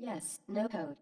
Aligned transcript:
Yes, 0.00 0.40
no 0.46 0.68
code. 0.68 0.96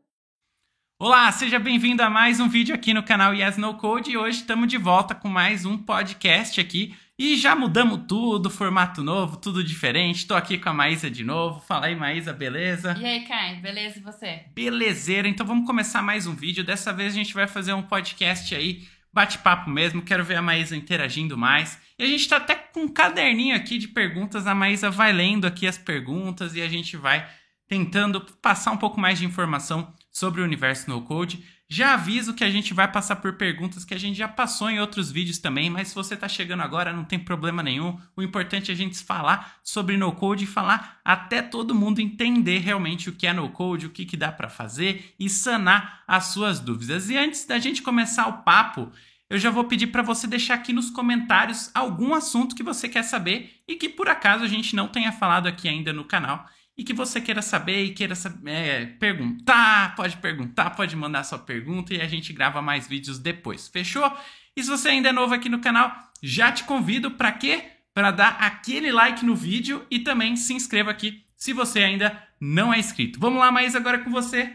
Olá, 0.99 1.31
seja 1.31 1.59
bem-vindo 1.59 2.03
a 2.03 2.09
mais 2.09 2.41
um 2.41 2.49
vídeo 2.49 2.75
aqui 2.75 2.95
no 2.95 3.03
canal 3.03 3.35
Yes 3.35 3.59
No 3.59 3.75
Code 3.75 4.11
e 4.11 4.17
hoje 4.17 4.39
estamos 4.39 4.69
de 4.69 4.79
volta 4.79 5.15
com 5.15 5.29
mais 5.29 5.67
um 5.67 5.77
podcast 5.77 6.59
aqui 6.59 6.97
e 7.19 7.37
já 7.37 7.55
mudamos 7.55 8.07
tudo, 8.09 8.49
formato 8.49 9.03
novo, 9.03 9.37
tudo 9.37 9.63
diferente. 9.63 10.21
Estou 10.21 10.35
aqui 10.35 10.57
com 10.57 10.71
a 10.71 10.73
Maísa 10.73 11.11
de 11.11 11.23
novo. 11.23 11.61
Fala 11.61 11.87
aí, 11.87 11.95
Maísa, 11.95 12.33
beleza? 12.33 12.97
E 12.99 13.05
aí, 13.05 13.21
Kai, 13.27 13.57
beleza 13.57 13.99
e 13.99 14.03
você? 14.03 14.45
Belezeira, 14.55 15.29
então 15.29 15.47
vamos 15.47 15.67
começar 15.67 16.01
mais 16.01 16.27
um 16.27 16.35
vídeo. 16.35 16.65
Dessa 16.65 16.91
vez 16.91 17.13
a 17.13 17.17
gente 17.17 17.35
vai 17.35 17.47
fazer 17.47 17.75
um 17.75 17.83
podcast 17.83 18.55
aí, 18.55 18.89
bate-papo 19.13 19.69
mesmo. 19.69 20.01
Quero 20.01 20.25
ver 20.25 20.37
a 20.37 20.43
Maísa 20.43 20.75
interagindo 20.75 21.37
mais. 21.37 21.79
E 21.99 22.05
a 22.05 22.07
gente 22.07 22.21
está 22.21 22.39
até 22.39 22.55
com 22.55 22.85
um 22.85 22.89
caderninho 22.89 23.55
aqui 23.55 23.77
de 23.77 23.89
perguntas. 23.89 24.47
A 24.47 24.55
Maísa 24.55 24.91
vai 24.91 25.13
lendo 25.13 25.47
aqui 25.47 25.67
as 25.67 25.77
perguntas 25.77 26.55
e 26.55 26.63
a 26.63 26.69
gente 26.69 26.97
vai 26.97 27.29
tentando 27.69 28.21
passar 28.21 28.73
um 28.73 28.77
pouco 28.77 29.01
mais 29.01 29.19
de 29.19 29.25
informação 29.25 29.93
sobre 30.11 30.41
o 30.41 30.45
universo 30.45 30.89
no 30.89 31.03
code. 31.03 31.45
Já 31.69 31.95
aviso 31.95 32.33
que 32.33 32.45
a 32.45 32.51
gente 32.51 32.73
vai 32.73 32.91
passar 32.91 33.17
por 33.17 33.33
perguntas 33.33 33.85
que 33.85 33.93
a 33.93 33.99
gente 33.99 34.17
já 34.17 34.29
passou 34.29 34.71
em 34.71 34.79
outros 34.79 35.11
vídeos 35.11 35.39
também, 35.39 35.69
mas 35.69 35.89
se 35.89 35.95
você 35.97 36.15
está 36.15 36.29
chegando 36.29 36.63
agora, 36.63 36.93
não 36.93 37.05
tem 37.05 37.19
problema 37.19 37.61
nenhum. 37.61 37.99
O 38.17 38.23
importante 38.23 38.71
é 38.71 38.75
a 38.75 38.77
gente 38.77 38.97
falar 39.03 39.59
sobre 39.65 39.97
no 39.97 40.13
code 40.13 40.45
e 40.45 40.47
falar 40.47 41.01
até 41.05 41.43
todo 41.43 41.75
mundo 41.75 42.01
entender 42.01 42.59
realmente 42.59 43.11
o 43.11 43.13
que 43.13 43.27
é 43.27 43.33
no 43.33 43.49
code, 43.49 43.87
o 43.87 43.91
que, 43.91 44.07
que 44.07 44.17
dá 44.17 44.31
para 44.31 44.49
fazer 44.49 45.13
e 45.19 45.29
sanar 45.29 46.05
as 46.07 46.27
suas 46.27 46.61
dúvidas. 46.61 47.11
E 47.11 47.17
antes 47.17 47.45
da 47.45 47.59
gente 47.59 47.83
começar 47.83 48.29
o 48.29 48.45
papo, 48.45 48.93
eu 49.29 49.39
já 49.39 49.51
vou 49.51 49.65
pedir 49.65 49.89
para 49.89 50.03
você 50.03 50.29
deixar 50.29 50.55
aqui 50.55 50.73
nos 50.73 50.89
comentários 50.89 51.69
algum 51.75 52.15
assunto 52.15 52.55
que 52.55 52.63
você 52.63 52.89
quer 52.89 53.03
saber 53.03 53.61
e 53.67 53.75
que 53.75 53.89
por 53.89 54.09
acaso 54.09 54.45
a 54.45 54.49
gente 54.49 54.77
não 54.77 54.87
tenha 54.87 55.11
falado 55.11 55.49
aqui 55.49 55.69
ainda 55.69 55.93
no 55.93 56.05
canal 56.05 56.49
e 56.77 56.85
que 56.85 56.93
você 56.93 57.21
queira 57.21 57.41
saber 57.41 57.85
e 57.85 57.95
queira 57.95 58.15
é, 58.45 58.85
perguntar, 58.85 59.95
pode 59.97 60.17
perguntar, 60.19 60.71
pode 60.71 60.95
mandar 60.95 61.25
sua 61.25 61.39
pergunta 61.39 61.95
e 61.95 62.01
a 62.01 62.07
gente 62.07 62.33
grava 62.33 62.61
mais 62.61 62.87
vídeos 62.87 63.19
depois. 63.19 63.67
Fechou? 63.69 64.13
E 64.55 64.63
se 64.63 64.69
você 64.69 64.91
ainda 64.91 65.09
é 65.09 65.13
novo 65.13 65.35
aqui 65.35 65.49
no 65.49 65.61
canal, 65.61 65.91
já 66.23 66.53
te 66.53 66.65
convido 66.65 67.13
para 67.13 67.33
quê? 67.33 67.65
Para 67.95 68.11
dar 68.11 68.37
aquele 68.41 68.93
like 68.93 69.25
no 69.25 69.35
vídeo 69.35 69.87
e 69.91 70.01
também 70.01 70.37
se 70.37 70.53
inscreva 70.53 70.91
aqui 70.91 71.25
se 71.35 71.53
você 71.53 71.83
ainda 71.83 72.23
não 72.41 72.73
é 72.73 72.79
inscrito. 72.79 73.19
Vamos 73.19 73.41
lá, 73.41 73.51
Maísa, 73.51 73.79
agora 73.79 73.99
é 73.99 74.05
com 74.05 74.11
você. 74.11 74.55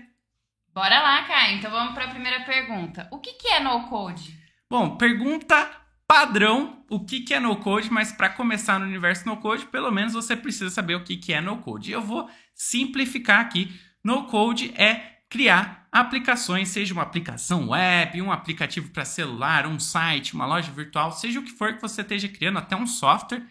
Bora 0.73 1.01
lá, 1.01 1.23
Kai. 1.23 1.55
Então 1.55 1.71
vamos 1.71 1.93
para 1.93 2.05
a 2.05 2.09
primeira 2.09 2.41
pergunta. 2.41 3.07
O 3.11 3.19
que, 3.19 3.33
que 3.33 3.47
é 3.47 3.59
no 3.59 3.87
code? 3.89 4.39
Bom, 4.69 4.95
pergunta 4.95 5.80
padrão 6.11 6.83
o 6.89 6.99
que, 6.99 7.21
que 7.21 7.33
é 7.33 7.39
no 7.39 7.55
code, 7.55 7.89
mas 7.89 8.11
para 8.11 8.27
começar 8.27 8.77
no 8.77 8.85
universo 8.85 9.25
no 9.25 9.37
code, 9.37 9.65
pelo 9.67 9.89
menos 9.89 10.11
você 10.11 10.35
precisa 10.35 10.69
saber 10.69 10.95
o 10.95 11.05
que, 11.05 11.15
que 11.15 11.31
é 11.31 11.39
no 11.39 11.59
code. 11.59 11.89
Eu 11.89 12.01
vou 12.01 12.29
simplificar 12.53 13.39
aqui. 13.39 13.73
No 14.03 14.25
code 14.25 14.73
é 14.75 15.21
criar 15.29 15.87
aplicações, 15.89 16.67
seja 16.67 16.93
uma 16.93 17.03
aplicação 17.03 17.69
web, 17.69 18.21
um 18.21 18.29
aplicativo 18.29 18.89
para 18.89 19.05
celular, 19.05 19.65
um 19.65 19.79
site, 19.79 20.33
uma 20.33 20.45
loja 20.45 20.69
virtual, 20.69 21.13
seja 21.13 21.39
o 21.39 21.43
que 21.43 21.51
for 21.53 21.75
que 21.75 21.81
você 21.81 22.01
esteja 22.01 22.27
criando, 22.27 22.59
até 22.59 22.75
um 22.75 22.85
software, 22.85 23.47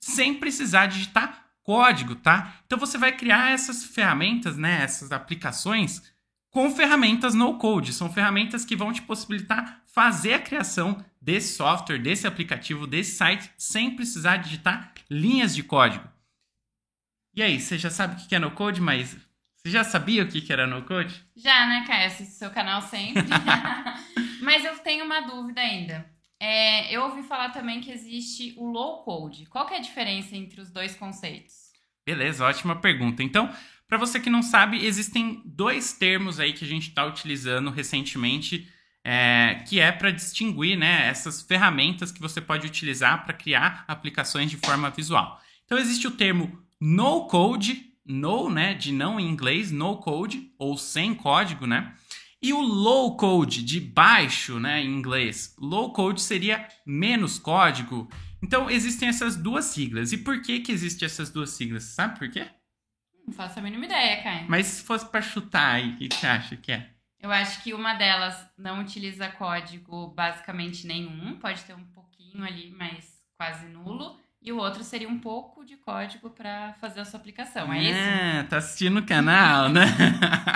sem 0.00 0.34
precisar 0.34 0.86
digitar 0.86 1.46
código, 1.62 2.16
tá? 2.16 2.56
Então 2.66 2.76
você 2.76 2.98
vai 2.98 3.12
criar 3.12 3.52
essas 3.52 3.84
ferramentas, 3.84 4.56
né, 4.56 4.82
essas 4.82 5.12
aplicações 5.12 6.02
com 6.50 6.72
ferramentas 6.72 7.36
no 7.36 7.56
code. 7.56 7.92
São 7.92 8.12
ferramentas 8.12 8.64
que 8.64 8.74
vão 8.74 8.92
te 8.92 9.00
possibilitar 9.00 9.82
fazer 9.86 10.34
a 10.34 10.40
criação 10.40 11.04
desse 11.30 11.54
software, 11.54 11.98
desse 11.98 12.26
aplicativo, 12.26 12.88
desse 12.88 13.12
site, 13.12 13.48
sem 13.56 13.94
precisar 13.94 14.38
digitar 14.38 14.92
linhas 15.08 15.54
de 15.54 15.62
código. 15.62 16.08
E 17.32 17.40
aí, 17.40 17.60
você 17.60 17.78
já 17.78 17.88
sabe 17.88 18.20
o 18.20 18.26
que 18.26 18.34
é 18.34 18.38
no 18.40 18.50
code, 18.50 18.80
mas 18.80 19.16
você 19.54 19.70
já 19.70 19.84
sabia 19.84 20.24
o 20.24 20.28
que 20.28 20.52
era 20.52 20.66
no 20.66 20.82
code? 20.82 21.24
Já, 21.36 21.66
né, 21.68 21.84
Caio? 21.86 22.08
Assisto 22.08 22.34
seu 22.34 22.50
canal 22.50 22.82
sempre. 22.82 23.22
mas 24.42 24.64
eu 24.64 24.76
tenho 24.80 25.04
uma 25.04 25.20
dúvida 25.20 25.60
ainda. 25.60 26.04
É, 26.40 26.92
eu 26.92 27.02
ouvi 27.04 27.22
falar 27.22 27.50
também 27.50 27.80
que 27.80 27.92
existe 27.92 28.54
o 28.56 28.68
low 28.68 29.04
code. 29.04 29.46
Qual 29.46 29.66
que 29.66 29.74
é 29.74 29.76
a 29.76 29.82
diferença 29.82 30.34
entre 30.34 30.60
os 30.60 30.72
dois 30.72 30.96
conceitos? 30.96 31.70
Beleza, 32.04 32.44
ótima 32.44 32.74
pergunta. 32.74 33.22
Então, 33.22 33.54
para 33.86 33.98
você 33.98 34.18
que 34.18 34.30
não 34.30 34.42
sabe, 34.42 34.84
existem 34.84 35.42
dois 35.44 35.92
termos 35.92 36.40
aí 36.40 36.52
que 36.52 36.64
a 36.64 36.68
gente 36.68 36.88
está 36.88 37.04
utilizando 37.04 37.70
recentemente 37.70 38.68
é, 39.04 39.62
que 39.66 39.80
é 39.80 39.90
para 39.90 40.10
distinguir 40.10 40.76
né, 40.76 41.08
essas 41.08 41.42
ferramentas 41.42 42.12
que 42.12 42.20
você 42.20 42.40
pode 42.40 42.66
utilizar 42.66 43.24
para 43.24 43.34
criar 43.34 43.84
aplicações 43.88 44.50
de 44.50 44.56
forma 44.56 44.90
visual. 44.90 45.40
Então 45.64 45.78
existe 45.78 46.06
o 46.06 46.10
termo 46.10 46.58
no 46.80 47.26
code, 47.26 47.92
no, 48.04 48.50
né, 48.50 48.74
de 48.74 48.92
não 48.92 49.18
em 49.18 49.28
inglês, 49.28 49.70
no 49.70 49.96
code 49.98 50.52
ou 50.58 50.76
sem 50.76 51.14
código, 51.14 51.66
né? 51.66 51.94
E 52.42 52.52
o 52.54 52.60
low 52.60 53.16
code 53.16 53.62
de 53.62 53.78
baixo, 53.78 54.58
né, 54.58 54.82
em 54.82 54.88
inglês. 54.88 55.54
Low 55.58 55.92
code 55.92 56.22
seria 56.22 56.66
menos 56.86 57.38
código. 57.38 58.08
Então 58.42 58.70
existem 58.70 59.08
essas 59.08 59.36
duas 59.36 59.66
siglas. 59.66 60.12
E 60.12 60.18
por 60.18 60.40
que 60.40 60.60
que 60.60 60.72
existem 60.72 61.06
essas 61.06 61.30
duas 61.30 61.50
siglas? 61.50 61.84
Sabe 61.84 62.18
por 62.18 62.30
quê? 62.30 62.46
Não 63.26 63.34
faço 63.34 63.58
a 63.58 63.62
mínima 63.62 63.84
ideia, 63.84 64.22
Caio. 64.22 64.46
Mas 64.48 64.66
se 64.66 64.84
fosse 64.84 65.06
para 65.06 65.20
chutar 65.20 65.74
aí, 65.74 65.90
o 65.90 65.96
que 65.98 66.14
você 66.14 66.26
acha 66.26 66.56
que 66.56 66.72
é? 66.72 66.90
Eu 67.20 67.30
acho 67.30 67.62
que 67.62 67.74
uma 67.74 67.94
delas 67.94 68.34
não 68.56 68.80
utiliza 68.80 69.28
código 69.28 70.08
basicamente 70.08 70.86
nenhum, 70.86 71.36
pode 71.36 71.62
ter 71.64 71.74
um 71.74 71.84
pouquinho 71.84 72.42
ali, 72.42 72.74
mas 72.76 73.20
quase 73.36 73.66
nulo. 73.66 74.18
E 74.42 74.50
o 74.50 74.56
outro 74.56 74.82
seria 74.82 75.08
um 75.08 75.18
pouco 75.18 75.62
de 75.62 75.76
código 75.76 76.30
para 76.30 76.72
fazer 76.80 77.00
a 77.00 77.04
sua 77.04 77.20
aplicação, 77.20 77.70
é, 77.70 77.78
é 77.78 77.82
isso? 78.40 78.48
tá 78.48 78.56
assistindo 78.56 79.00
o 79.00 79.06
canal, 79.06 79.68
né? 79.68 79.84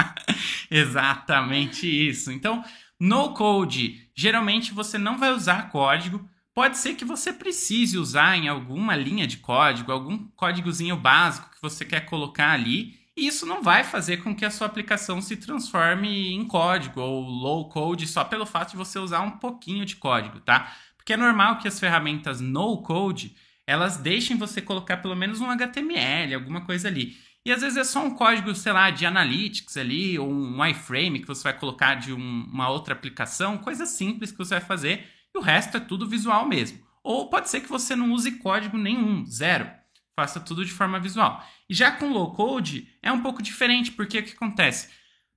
Exatamente 0.70 1.86
isso. 1.86 2.32
Então, 2.32 2.64
no 2.98 3.34
code, 3.34 4.08
geralmente 4.16 4.72
você 4.72 4.96
não 4.96 5.18
vai 5.18 5.32
usar 5.32 5.68
código. 5.70 6.26
Pode 6.54 6.78
ser 6.78 6.94
que 6.94 7.04
você 7.04 7.30
precise 7.30 7.98
usar 7.98 8.38
em 8.38 8.48
alguma 8.48 8.96
linha 8.96 9.26
de 9.26 9.36
código, 9.36 9.92
algum 9.92 10.28
códigozinho 10.28 10.96
básico 10.96 11.50
que 11.50 11.60
você 11.60 11.84
quer 11.84 12.06
colocar 12.06 12.52
ali 12.52 13.03
e 13.16 13.26
isso 13.26 13.46
não 13.46 13.62
vai 13.62 13.84
fazer 13.84 14.18
com 14.18 14.34
que 14.34 14.44
a 14.44 14.50
sua 14.50 14.66
aplicação 14.66 15.20
se 15.22 15.36
transforme 15.36 16.32
em 16.32 16.44
código 16.46 17.00
ou 17.00 17.22
low 17.22 17.68
code 17.68 18.08
só 18.08 18.24
pelo 18.24 18.44
fato 18.44 18.72
de 18.72 18.76
você 18.76 18.98
usar 18.98 19.20
um 19.20 19.38
pouquinho 19.38 19.84
de 19.84 19.96
código, 19.96 20.40
tá? 20.40 20.74
Porque 20.96 21.12
é 21.12 21.16
normal 21.16 21.58
que 21.58 21.68
as 21.68 21.78
ferramentas 21.78 22.40
no 22.40 22.82
code 22.82 23.36
elas 23.66 23.96
deixem 23.96 24.36
você 24.36 24.60
colocar 24.60 24.98
pelo 24.98 25.14
menos 25.14 25.40
um 25.40 25.50
HTML, 25.50 26.34
alguma 26.34 26.62
coisa 26.66 26.88
ali. 26.88 27.16
E 27.46 27.52
às 27.52 27.60
vezes 27.60 27.76
é 27.76 27.84
só 27.84 28.04
um 28.04 28.14
código, 28.14 28.54
sei 28.54 28.72
lá, 28.72 28.90
de 28.90 29.06
analytics 29.06 29.76
ali, 29.76 30.18
ou 30.18 30.30
um 30.30 30.64
iframe 30.66 31.20
que 31.20 31.26
você 31.26 31.44
vai 31.44 31.58
colocar 31.58 31.94
de 31.94 32.12
um, 32.12 32.44
uma 32.50 32.68
outra 32.68 32.94
aplicação, 32.94 33.58
coisa 33.58 33.86
simples 33.86 34.32
que 34.32 34.38
você 34.38 34.54
vai 34.54 34.64
fazer, 34.64 35.06
e 35.34 35.38
o 35.38 35.42
resto 35.42 35.76
é 35.76 35.80
tudo 35.80 36.08
visual 36.08 36.46
mesmo. 36.46 36.78
Ou 37.02 37.28
pode 37.28 37.50
ser 37.50 37.60
que 37.60 37.68
você 37.68 37.94
não 37.94 38.12
use 38.12 38.38
código 38.38 38.78
nenhum, 38.78 39.24
zero 39.26 39.70
faça 40.16 40.40
tudo 40.40 40.64
de 40.64 40.72
forma 40.72 40.98
visual. 41.00 41.44
E 41.68 41.74
já 41.74 41.90
com 41.90 42.12
low 42.12 42.32
code 42.34 42.88
é 43.02 43.10
um 43.10 43.20
pouco 43.20 43.42
diferente, 43.42 43.92
porque 43.92 44.18
o 44.18 44.22
que 44.22 44.32
acontece? 44.32 44.88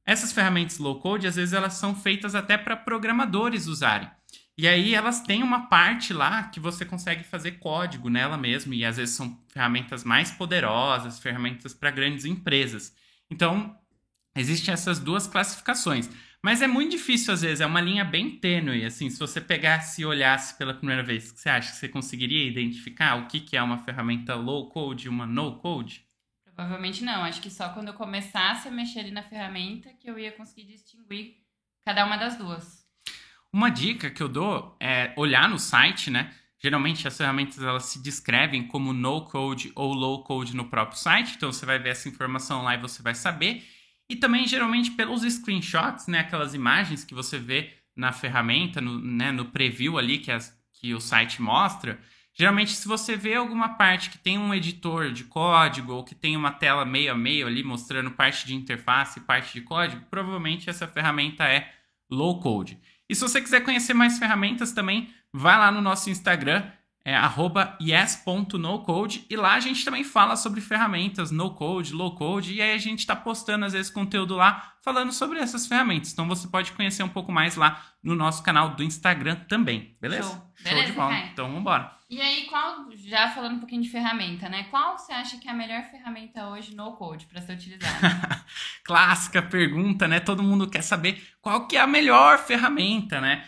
Essas 0.06 0.32
ferramentas 0.32 0.78
low 0.78 1.00
code, 1.00 1.28
às 1.28 1.36
vezes 1.36 1.54
elas 1.54 1.74
são 1.74 1.96
feitas 1.96 2.36
até 2.36 2.58
para 2.58 2.78
programadores 2.78 3.68
usarem. 3.68 4.10
E 4.58 4.68
aí 4.68 4.96
elas 4.96 5.22
têm 5.22 5.44
uma 5.44 5.68
parte 5.68 6.14
lá 6.14 6.44
que 6.44 6.60
você 6.60 6.84
consegue 6.84 7.24
fazer 7.24 7.60
código 7.60 8.10
nela 8.10 8.38
mesmo, 8.38 8.74
e 8.74 8.84
às 8.84 8.98
vezes 8.98 9.16
são 9.16 9.40
ferramentas 9.50 10.04
mais 10.04 10.32
poderosas, 10.32 11.20
ferramentas 11.20 11.74
para 11.74 11.92
grandes 11.92 12.26
empresas. 12.26 12.96
Então, 13.30 13.78
existem 14.38 14.74
essas 14.74 15.00
duas 15.00 15.28
classificações. 15.28 16.10
Mas 16.44 16.62
é 16.62 16.68
muito 16.68 16.92
difícil 16.92 17.34
às 17.34 17.42
vezes, 17.42 17.62
é 17.62 17.66
uma 17.66 17.82
linha 17.82 18.06
bem 18.06 18.30
tênue, 18.40 18.86
assim, 18.86 19.10
se 19.10 19.20
você 19.20 19.42
pegasse 19.42 20.02
e 20.02 20.06
olhasse 20.06 20.58
pela 20.58 20.74
primeira 20.74 21.04
vez, 21.04 21.34
você 21.36 21.50
acha 21.50 21.72
que 21.72 21.78
você 21.78 21.90
conseguiria 21.90 22.48
identificar 22.48 23.16
o 23.16 23.28
que, 23.28 23.40
que 23.40 23.58
é 23.58 23.62
uma 23.62 23.80
ferramenta 23.80 24.36
low 24.36 24.70
code 24.70 25.08
e 25.08 25.10
uma 25.10 25.26
no 25.26 25.58
code? 25.58 26.06
Provavelmente 26.44 27.04
não, 27.04 27.24
acho 27.24 27.42
que 27.42 27.50
só 27.50 27.70
quando 27.70 27.90
eu 27.90 27.94
começasse 27.94 28.68
a 28.68 28.72
mexer 28.72 29.00
ali 29.00 29.12
na 29.12 29.24
ferramenta 29.24 29.90
que 30.00 30.10
eu 30.10 30.18
ia 30.18 30.32
conseguir 30.32 30.66
distinguir 30.66 31.36
cada 31.84 32.06
uma 32.06 32.18
das 32.18 32.36
duas. 32.36 32.86
Uma 33.52 33.70
dica 33.70 34.10
que 34.10 34.22
eu 34.22 34.28
dou 34.28 34.76
é 34.80 35.14
olhar 35.16 35.48
no 35.50 35.60
site, 35.60 36.10
né? 36.10 36.34
Geralmente 36.60 37.08
as 37.08 37.16
ferramentas 37.16 37.62
elas 37.62 37.86
se 37.86 38.02
descrevem 38.02 38.68
como 38.68 38.92
no 38.92 39.26
code 39.26 39.72
ou 39.76 39.94
low 39.94 40.24
code 40.24 40.56
no 40.56 40.66
próprio 40.66 40.98
site, 40.98 41.36
então 41.36 41.52
você 41.52 41.66
vai 41.66 41.78
ver 41.78 41.90
essa 41.90 42.10
informação 42.10 42.64
lá 42.64 42.74
e 42.74 42.80
você 42.80 43.02
vai 43.04 43.14
saber. 43.14 43.64
E 44.10 44.16
também, 44.16 44.48
geralmente, 44.48 44.92
pelos 44.92 45.22
screenshots, 45.22 46.08
né, 46.08 46.20
aquelas 46.20 46.54
imagens 46.54 47.04
que 47.04 47.14
você 47.14 47.38
vê 47.38 47.74
na 47.96 48.12
ferramenta, 48.12 48.80
no, 48.80 49.00
né, 49.00 49.32
no 49.32 49.46
preview 49.46 49.98
ali 49.98 50.20
que, 50.20 50.32
as, 50.32 50.56
que 50.74 50.94
o 50.94 51.02
site 51.02 51.42
mostra, 51.42 52.00
geralmente 52.34 52.72
se 52.72 52.88
você 52.88 53.18
vê 53.18 53.36
alguma 53.36 53.70
parte 53.70 54.10
que 54.10 54.18
tem 54.18 54.38
um 54.38 54.54
editor 54.54 55.12
de 55.12 55.24
código 55.24 55.94
ou 55.94 56.04
que 56.04 56.14
tem 56.14 56.38
uma 56.38 56.52
tela 56.52 56.86
meio 56.86 57.12
a 57.12 57.16
meio 57.16 57.48
ali 57.48 57.64
mostrando 57.64 58.12
parte 58.12 58.46
de 58.46 58.56
interface 58.56 59.20
e 59.20 59.24
parte 59.24 59.54
de 59.54 59.62
código, 59.62 60.06
provavelmente 60.10 60.70
essa 60.70 60.88
ferramenta 60.88 61.44
é 61.44 61.74
low 62.10 62.40
code. 62.40 62.80
E 63.10 63.16
se 63.16 63.22
você 63.22 63.42
quiser 63.42 63.62
conhecer 63.62 63.94
mais 63.94 64.20
ferramentas 64.20 64.72
também, 64.72 65.10
vai 65.34 65.58
lá 65.58 65.72
no 65.72 65.82
nosso 65.82 66.10
Instagram, 66.10 66.70
é 67.10 67.18
yes.nocode, 67.82 69.26
e 69.30 69.38
lá 69.38 69.54
a 69.54 69.62
gente 69.62 69.86
também 69.86 70.04
fala 70.04 70.36
sobre 70.36 70.60
ferramentas 70.60 71.32
no 71.32 71.52
code, 71.52 71.94
low 71.94 72.14
code, 72.14 72.54
e 72.54 72.62
aí 72.62 72.74
a 72.74 72.78
gente 72.78 73.00
está 73.00 73.16
postando 73.16 73.64
às 73.64 73.72
vezes 73.72 73.90
conteúdo 73.90 74.36
lá 74.36 74.74
falando 74.82 75.14
sobre 75.14 75.40
essas 75.40 75.66
ferramentas. 75.66 76.12
Então 76.12 76.28
você 76.28 76.50
pode 76.50 76.74
conhecer 76.74 77.04
um 77.04 77.10
pouco 77.10 77.32
mais 77.32 77.56
lá 77.56 77.82
no 78.04 78.14
nosso 78.14 78.44
canal 78.44 78.72
do 78.72 78.84
Instagram 78.84 79.36
também, 79.48 79.96
beleza? 80.02 80.30
Show, 80.30 80.54
beleza, 80.62 80.82
Show 80.82 80.92
de 80.92 80.92
bola. 80.92 81.18
Então 81.32 81.46
vamos 81.46 81.62
embora. 81.62 81.98
E 82.10 82.20
aí, 82.20 82.46
qual, 82.46 82.88
já 82.92 83.30
falando 83.30 83.56
um 83.56 83.60
pouquinho 83.60 83.84
de 83.84 83.90
ferramenta, 83.90 84.50
né? 84.50 84.66
Qual 84.70 84.98
você 84.98 85.14
acha 85.14 85.38
que 85.38 85.48
é 85.48 85.52
a 85.52 85.56
melhor 85.56 85.84
ferramenta 85.84 86.48
hoje 86.50 86.76
no 86.76 86.94
code 86.94 87.26
para 87.26 87.42
ser 87.42 87.54
utilizada? 87.54 88.46
Clássica 88.84 89.42
pergunta, 89.42 90.10
né? 90.10 90.20
Todo 90.20 90.44
mundo 90.44 90.70
quer 90.70 90.82
saber 90.82 91.22
qual 91.42 91.68
que 91.68 91.78
é 91.78 91.82
a 91.82 91.88
melhor 91.88 92.38
ferramenta, 92.38 93.22
né? 93.22 93.46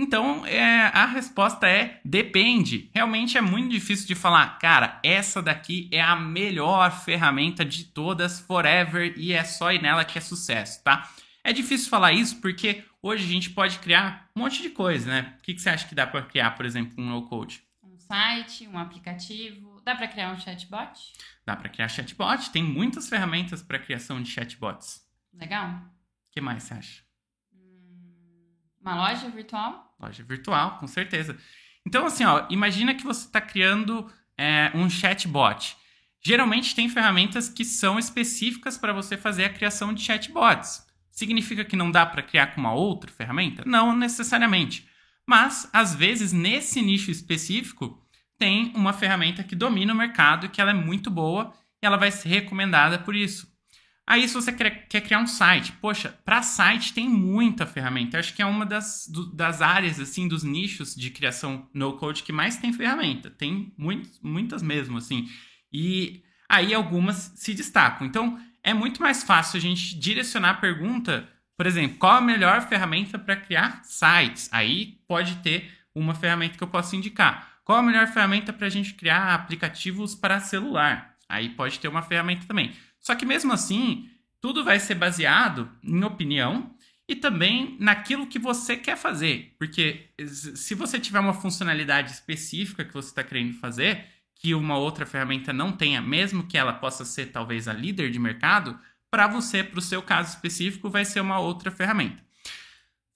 Então, 0.00 0.46
é, 0.46 0.86
a 0.94 1.04
resposta 1.04 1.68
é 1.68 2.00
depende. 2.02 2.90
Realmente 2.94 3.36
é 3.36 3.40
muito 3.42 3.68
difícil 3.68 4.06
de 4.06 4.14
falar, 4.14 4.58
cara, 4.58 4.98
essa 5.04 5.42
daqui 5.42 5.90
é 5.92 6.00
a 6.00 6.16
melhor 6.16 6.90
ferramenta 7.04 7.66
de 7.66 7.84
todas, 7.84 8.40
forever, 8.40 9.12
e 9.18 9.34
é 9.34 9.44
só 9.44 9.70
ir 9.70 9.82
nela 9.82 10.02
que 10.02 10.16
é 10.16 10.20
sucesso, 10.22 10.82
tá? 10.82 11.06
É 11.44 11.52
difícil 11.52 11.90
falar 11.90 12.14
isso 12.14 12.40
porque 12.40 12.82
hoje 13.02 13.24
a 13.24 13.28
gente 13.28 13.50
pode 13.50 13.78
criar 13.78 14.30
um 14.34 14.40
monte 14.40 14.62
de 14.62 14.70
coisa, 14.70 15.10
né? 15.10 15.34
O 15.38 15.42
que, 15.42 15.52
que 15.52 15.60
você 15.60 15.68
acha 15.68 15.86
que 15.86 15.94
dá 15.94 16.06
para 16.06 16.22
criar, 16.22 16.52
por 16.52 16.64
exemplo, 16.64 16.94
um 16.96 17.06
no-code? 17.06 17.62
um 17.82 17.98
site, 17.98 18.66
um 18.68 18.78
aplicativo. 18.78 19.82
Dá 19.84 19.94
para 19.94 20.08
criar 20.08 20.32
um 20.32 20.40
chatbot? 20.40 21.12
Dá 21.44 21.56
para 21.56 21.68
criar 21.68 21.88
chatbot, 21.88 22.50
tem 22.50 22.62
muitas 22.62 23.06
ferramentas 23.06 23.62
para 23.62 23.78
criação 23.78 24.22
de 24.22 24.30
chatbots. 24.30 25.02
Legal. 25.34 25.68
O 25.68 26.32
que 26.32 26.40
mais 26.40 26.62
você 26.62 26.72
acha? 26.72 27.09
Uma 28.80 28.94
loja 28.96 29.28
virtual? 29.28 29.94
Loja 30.00 30.22
virtual, 30.24 30.78
com 30.78 30.86
certeza. 30.86 31.36
Então, 31.86 32.06
assim, 32.06 32.24
ó, 32.24 32.46
imagina 32.50 32.94
que 32.94 33.04
você 33.04 33.26
está 33.26 33.40
criando 33.40 34.10
é, 34.36 34.70
um 34.74 34.88
chatbot. 34.88 35.76
Geralmente 36.22 36.74
tem 36.74 36.88
ferramentas 36.88 37.48
que 37.48 37.64
são 37.64 37.98
específicas 37.98 38.76
para 38.76 38.92
você 38.92 39.16
fazer 39.16 39.44
a 39.44 39.52
criação 39.52 39.92
de 39.92 40.02
chatbots. 40.02 40.86
Significa 41.10 41.64
que 41.64 41.76
não 41.76 41.90
dá 41.90 42.06
para 42.06 42.22
criar 42.22 42.48
com 42.48 42.60
uma 42.60 42.72
outra 42.72 43.10
ferramenta? 43.10 43.62
Não 43.66 43.96
necessariamente. 43.96 44.88
Mas, 45.26 45.68
às 45.72 45.94
vezes, 45.94 46.32
nesse 46.32 46.82
nicho 46.82 47.10
específico, 47.10 48.02
tem 48.38 48.72
uma 48.74 48.92
ferramenta 48.92 49.44
que 49.44 49.54
domina 49.54 49.92
o 49.92 49.96
mercado 49.96 50.46
e 50.46 50.48
que 50.48 50.60
ela 50.60 50.70
é 50.70 50.74
muito 50.74 51.10
boa 51.10 51.52
e 51.82 51.86
ela 51.86 51.96
vai 51.96 52.10
ser 52.10 52.28
recomendada 52.28 52.98
por 52.98 53.14
isso. 53.14 53.50
Aí, 54.10 54.26
se 54.26 54.34
você 54.34 54.52
quer, 54.52 54.88
quer 54.88 55.02
criar 55.02 55.20
um 55.20 55.26
site, 55.28 55.70
poxa, 55.70 56.12
para 56.24 56.42
site 56.42 56.92
tem 56.92 57.08
muita 57.08 57.64
ferramenta. 57.64 58.16
Eu 58.16 58.18
acho 58.18 58.34
que 58.34 58.42
é 58.42 58.44
uma 58.44 58.66
das, 58.66 59.06
do, 59.06 59.32
das 59.32 59.62
áreas, 59.62 60.00
assim, 60.00 60.26
dos 60.26 60.42
nichos 60.42 60.96
de 60.96 61.10
criação 61.10 61.70
no-code 61.72 62.24
que 62.24 62.32
mais 62.32 62.56
tem 62.56 62.72
ferramenta. 62.72 63.30
Tem 63.30 63.72
muitas 64.20 64.64
mesmo, 64.64 64.98
assim. 64.98 65.28
E 65.72 66.24
aí 66.48 66.74
algumas 66.74 67.34
se 67.36 67.54
destacam. 67.54 68.04
Então, 68.04 68.36
é 68.64 68.74
muito 68.74 69.00
mais 69.00 69.22
fácil 69.22 69.58
a 69.58 69.60
gente 69.60 69.96
direcionar 69.96 70.50
a 70.50 70.54
pergunta, 70.54 71.28
por 71.56 71.64
exemplo, 71.64 71.96
qual 71.98 72.16
a 72.16 72.20
melhor 72.20 72.62
ferramenta 72.62 73.16
para 73.16 73.36
criar 73.36 73.84
sites? 73.84 74.48
Aí 74.50 74.98
pode 75.06 75.36
ter 75.36 75.70
uma 75.94 76.16
ferramenta 76.16 76.58
que 76.58 76.64
eu 76.64 76.68
posso 76.68 76.96
indicar. 76.96 77.60
Qual 77.64 77.78
a 77.78 77.82
melhor 77.82 78.08
ferramenta 78.08 78.52
para 78.52 78.66
a 78.66 78.70
gente 78.70 78.92
criar 78.94 79.32
aplicativos 79.32 80.16
para 80.16 80.40
celular? 80.40 81.14
Aí 81.28 81.50
pode 81.50 81.78
ter 81.78 81.86
uma 81.86 82.02
ferramenta 82.02 82.44
também. 82.44 82.72
Só 83.00 83.14
que 83.14 83.26
mesmo 83.26 83.52
assim, 83.52 84.08
tudo 84.40 84.64
vai 84.64 84.78
ser 84.78 84.94
baseado 84.94 85.70
em 85.82 86.04
opinião 86.04 86.74
e 87.08 87.16
também 87.16 87.76
naquilo 87.80 88.26
que 88.26 88.38
você 88.38 88.76
quer 88.76 88.96
fazer. 88.96 89.54
Porque 89.58 90.10
se 90.26 90.74
você 90.74 90.98
tiver 91.00 91.18
uma 91.18 91.34
funcionalidade 91.34 92.12
específica 92.12 92.84
que 92.84 92.94
você 92.94 93.08
está 93.08 93.24
querendo 93.24 93.54
fazer, 93.54 94.06
que 94.36 94.54
uma 94.54 94.78
outra 94.78 95.04
ferramenta 95.04 95.52
não 95.52 95.72
tenha, 95.72 96.00
mesmo 96.00 96.46
que 96.46 96.56
ela 96.56 96.72
possa 96.72 97.04
ser 97.04 97.26
talvez 97.26 97.66
a 97.66 97.72
líder 97.72 98.10
de 98.10 98.18
mercado, 98.18 98.78
para 99.10 99.26
você, 99.26 99.64
para 99.64 99.80
o 99.80 99.82
seu 99.82 100.00
caso 100.02 100.34
específico, 100.34 100.88
vai 100.88 101.04
ser 101.04 101.20
uma 101.20 101.40
outra 101.40 101.70
ferramenta. 101.70 102.22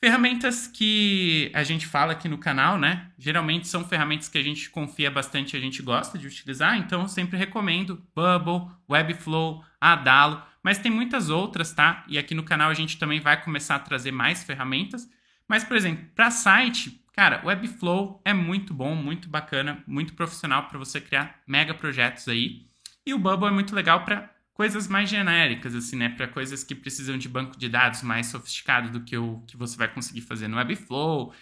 Ferramentas 0.04 0.66
que 0.66 1.50
a 1.54 1.62
gente 1.62 1.86
fala 1.86 2.12
aqui 2.12 2.28
no 2.28 2.36
canal, 2.36 2.76
né? 2.76 3.10
Geralmente 3.18 3.66
são 3.66 3.82
ferramentas 3.82 4.28
que 4.28 4.36
a 4.36 4.42
gente 4.42 4.68
confia 4.68 5.10
bastante, 5.10 5.56
a 5.56 5.58
gente 5.58 5.80
gosta 5.80 6.18
de 6.18 6.26
utilizar, 6.26 6.76
então 6.76 7.00
eu 7.00 7.08
sempre 7.08 7.38
recomendo 7.38 8.06
Bubble, 8.14 8.70
Webflow, 8.86 9.64
Adalo, 9.80 10.42
mas 10.62 10.76
tem 10.76 10.92
muitas 10.92 11.30
outras, 11.30 11.72
tá? 11.72 12.04
E 12.06 12.18
aqui 12.18 12.34
no 12.34 12.42
canal 12.42 12.68
a 12.68 12.74
gente 12.74 12.98
também 12.98 13.18
vai 13.18 13.42
começar 13.42 13.76
a 13.76 13.78
trazer 13.78 14.10
mais 14.10 14.44
ferramentas. 14.44 15.08
Mas, 15.48 15.64
por 15.64 15.74
exemplo, 15.74 16.04
para 16.14 16.30
site, 16.30 17.02
cara, 17.14 17.40
Webflow 17.42 18.20
é 18.26 18.34
muito 18.34 18.74
bom, 18.74 18.94
muito 18.94 19.26
bacana, 19.30 19.82
muito 19.86 20.12
profissional 20.12 20.64
para 20.68 20.78
você 20.78 21.00
criar 21.00 21.40
mega 21.46 21.72
projetos 21.72 22.28
aí. 22.28 22.66
E 23.06 23.14
o 23.14 23.18
Bubble 23.18 23.48
é 23.48 23.52
muito 23.52 23.74
legal 23.74 24.04
para 24.04 24.33
coisas 24.54 24.86
mais 24.88 25.10
genéricas, 25.10 25.74
assim, 25.74 25.96
né? 25.96 26.08
Para 26.08 26.28
coisas 26.28 26.64
que 26.64 26.74
precisam 26.74 27.18
de 27.18 27.28
banco 27.28 27.58
de 27.58 27.68
dados 27.68 28.02
mais 28.02 28.28
sofisticado 28.28 28.88
do 28.88 29.04
que 29.04 29.16
o 29.16 29.42
que 29.46 29.56
você 29.56 29.76
vai 29.76 29.92
conseguir 29.92 30.22
fazer 30.22 30.48
no 30.48 30.56
Webflow. 30.56 31.34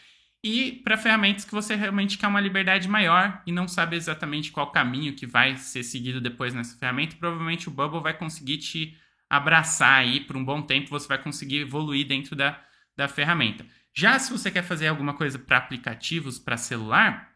E 0.42 0.80
para 0.82 0.96
ferramentas 0.96 1.44
que 1.44 1.52
você 1.52 1.76
realmente 1.76 2.18
quer 2.18 2.26
uma 2.26 2.40
liberdade 2.40 2.88
maior 2.88 3.40
e 3.46 3.52
não 3.52 3.68
sabe 3.68 3.94
exatamente 3.94 4.50
qual 4.50 4.72
caminho 4.72 5.14
que 5.14 5.26
vai 5.26 5.56
ser 5.56 5.84
seguido 5.84 6.20
depois 6.20 6.52
nessa 6.52 6.76
ferramenta, 6.76 7.14
provavelmente 7.14 7.68
o 7.68 7.70
Bubble 7.70 8.02
vai 8.02 8.16
conseguir 8.16 8.58
te 8.58 8.96
abraçar 9.30 10.00
aí 10.00 10.20
por 10.20 10.36
um 10.36 10.44
bom 10.44 10.60
tempo, 10.60 10.90
você 10.90 11.06
vai 11.06 11.22
conseguir 11.22 11.58
evoluir 11.58 12.06
dentro 12.08 12.34
da, 12.34 12.60
da 12.96 13.06
ferramenta. 13.06 13.64
Já 13.94 14.18
se 14.18 14.32
você 14.32 14.50
quer 14.50 14.62
fazer 14.62 14.88
alguma 14.88 15.14
coisa 15.14 15.38
para 15.38 15.58
aplicativos 15.58 16.38
para 16.38 16.56
celular, 16.56 17.30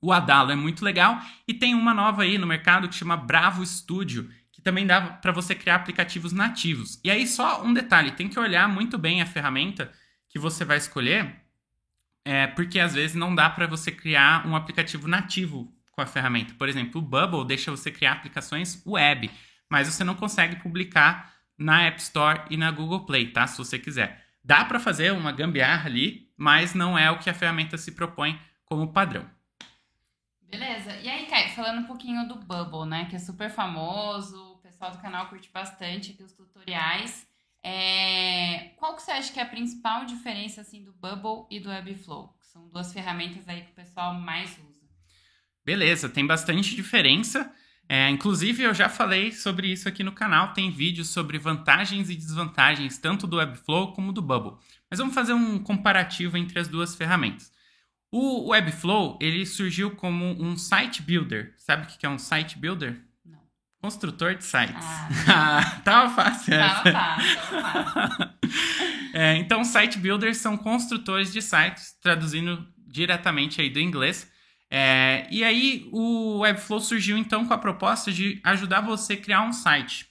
o 0.00 0.12
Adalo 0.12 0.50
é 0.50 0.56
muito 0.56 0.84
legal 0.84 1.20
e 1.46 1.54
tem 1.54 1.74
uma 1.74 1.94
nova 1.94 2.22
aí 2.22 2.36
no 2.36 2.46
mercado 2.46 2.88
que 2.88 2.94
chama 2.94 3.16
Bravo 3.16 3.64
Studio, 3.64 4.28
também 4.62 4.86
dá 4.86 5.00
para 5.00 5.32
você 5.32 5.54
criar 5.54 5.76
aplicativos 5.76 6.32
nativos. 6.32 7.00
E 7.04 7.10
aí 7.10 7.26
só 7.26 7.62
um 7.62 7.72
detalhe, 7.72 8.12
tem 8.12 8.28
que 8.28 8.38
olhar 8.38 8.68
muito 8.68 8.96
bem 8.96 9.20
a 9.20 9.26
ferramenta 9.26 9.92
que 10.28 10.38
você 10.38 10.64
vai 10.64 10.78
escolher, 10.78 11.36
é, 12.24 12.46
porque 12.46 12.78
às 12.78 12.94
vezes 12.94 13.16
não 13.16 13.34
dá 13.34 13.50
para 13.50 13.66
você 13.66 13.90
criar 13.90 14.46
um 14.46 14.56
aplicativo 14.56 15.08
nativo 15.08 15.72
com 15.90 16.00
a 16.00 16.06
ferramenta. 16.06 16.54
Por 16.54 16.68
exemplo, 16.68 17.00
o 17.00 17.04
Bubble 17.04 17.46
deixa 17.46 17.70
você 17.70 17.90
criar 17.90 18.12
aplicações 18.12 18.82
web, 18.86 19.30
mas 19.68 19.88
você 19.88 20.04
não 20.04 20.14
consegue 20.14 20.56
publicar 20.56 21.34
na 21.58 21.82
App 21.82 22.00
Store 22.00 22.42
e 22.50 22.56
na 22.56 22.70
Google 22.70 23.04
Play, 23.04 23.28
tá? 23.28 23.46
Se 23.46 23.58
você 23.58 23.78
quiser. 23.78 24.24
Dá 24.44 24.64
para 24.64 24.80
fazer 24.80 25.12
uma 25.12 25.30
gambiarra 25.30 25.88
ali, 25.88 26.28
mas 26.36 26.74
não 26.74 26.98
é 26.98 27.10
o 27.10 27.18
que 27.18 27.30
a 27.30 27.34
ferramenta 27.34 27.78
se 27.78 27.92
propõe 27.92 28.40
como 28.64 28.92
padrão. 28.92 29.24
Beleza. 30.42 30.94
E 30.96 31.08
aí, 31.08 31.26
Caio, 31.26 31.54
falando 31.54 31.80
um 31.80 31.86
pouquinho 31.86 32.26
do 32.26 32.34
Bubble, 32.34 32.86
né? 32.86 33.06
Que 33.06 33.16
é 33.16 33.18
super 33.18 33.48
famoso, 33.48 34.51
pessoal 34.82 34.92
do 34.92 34.98
canal 34.98 35.28
curte 35.28 35.48
bastante 35.52 36.10
aqui 36.10 36.24
os 36.24 36.32
tutoriais. 36.32 37.24
É... 37.62 38.70
Qual 38.76 38.96
que 38.96 39.02
você 39.02 39.12
acha 39.12 39.32
que 39.32 39.38
é 39.38 39.42
a 39.42 39.46
principal 39.46 40.04
diferença 40.04 40.60
assim 40.60 40.82
do 40.82 40.92
Bubble 40.92 41.46
e 41.50 41.60
do 41.60 41.68
Webflow? 41.68 42.36
São 42.40 42.68
duas 42.68 42.92
ferramentas 42.92 43.48
aí 43.48 43.62
que 43.62 43.70
o 43.70 43.74
pessoal 43.74 44.14
mais 44.14 44.50
usa. 44.50 44.82
Beleza, 45.64 46.08
tem 46.08 46.26
bastante 46.26 46.74
diferença. 46.74 47.52
É, 47.88 48.10
inclusive, 48.10 48.64
eu 48.64 48.74
já 48.74 48.88
falei 48.88 49.30
sobre 49.30 49.68
isso 49.68 49.88
aqui 49.88 50.02
no 50.02 50.12
canal. 50.12 50.52
Tem 50.52 50.70
vídeos 50.70 51.10
sobre 51.10 51.38
vantagens 51.38 52.10
e 52.10 52.16
desvantagens 52.16 52.98
tanto 52.98 53.26
do 53.26 53.36
Webflow 53.36 53.92
como 53.92 54.12
do 54.12 54.20
Bubble. 54.20 54.58
Mas 54.90 54.98
vamos 54.98 55.14
fazer 55.14 55.32
um 55.32 55.60
comparativo 55.60 56.36
entre 56.36 56.58
as 56.58 56.66
duas 56.66 56.96
ferramentas. 56.96 57.52
O 58.10 58.48
Webflow 58.48 59.16
ele 59.22 59.46
surgiu 59.46 59.94
como 59.94 60.24
um 60.42 60.56
site 60.56 61.00
builder. 61.02 61.54
Sabe 61.56 61.84
o 61.84 61.86
que 61.86 62.04
é 62.04 62.08
um 62.08 62.18
site 62.18 62.58
builder? 62.58 63.11
Construtor 63.82 64.36
de 64.36 64.44
sites. 64.44 64.86
Ah, 65.28 65.80
tava 65.84 66.14
fácil 66.14 66.54
essa. 66.54 66.92
tava 66.92 67.20
fácil, 67.20 67.60
tava 67.60 68.08
fácil. 68.08 68.32
É, 69.14 69.36
então, 69.36 69.62
site 69.62 69.98
builders 69.98 70.38
são 70.38 70.56
construtores 70.56 71.30
de 71.30 71.42
sites, 71.42 71.92
traduzindo 72.00 72.66
diretamente 72.78 73.60
aí 73.60 73.68
do 73.68 73.78
inglês. 73.78 74.30
É, 74.70 75.26
e 75.30 75.44
aí 75.44 75.86
o 75.92 76.38
Webflow 76.38 76.80
surgiu 76.80 77.18
então 77.18 77.46
com 77.46 77.52
a 77.52 77.58
proposta 77.58 78.10
de 78.10 78.40
ajudar 78.42 78.80
você 78.80 79.12
a 79.12 79.16
criar 79.18 79.42
um 79.42 79.52
site. 79.52 80.06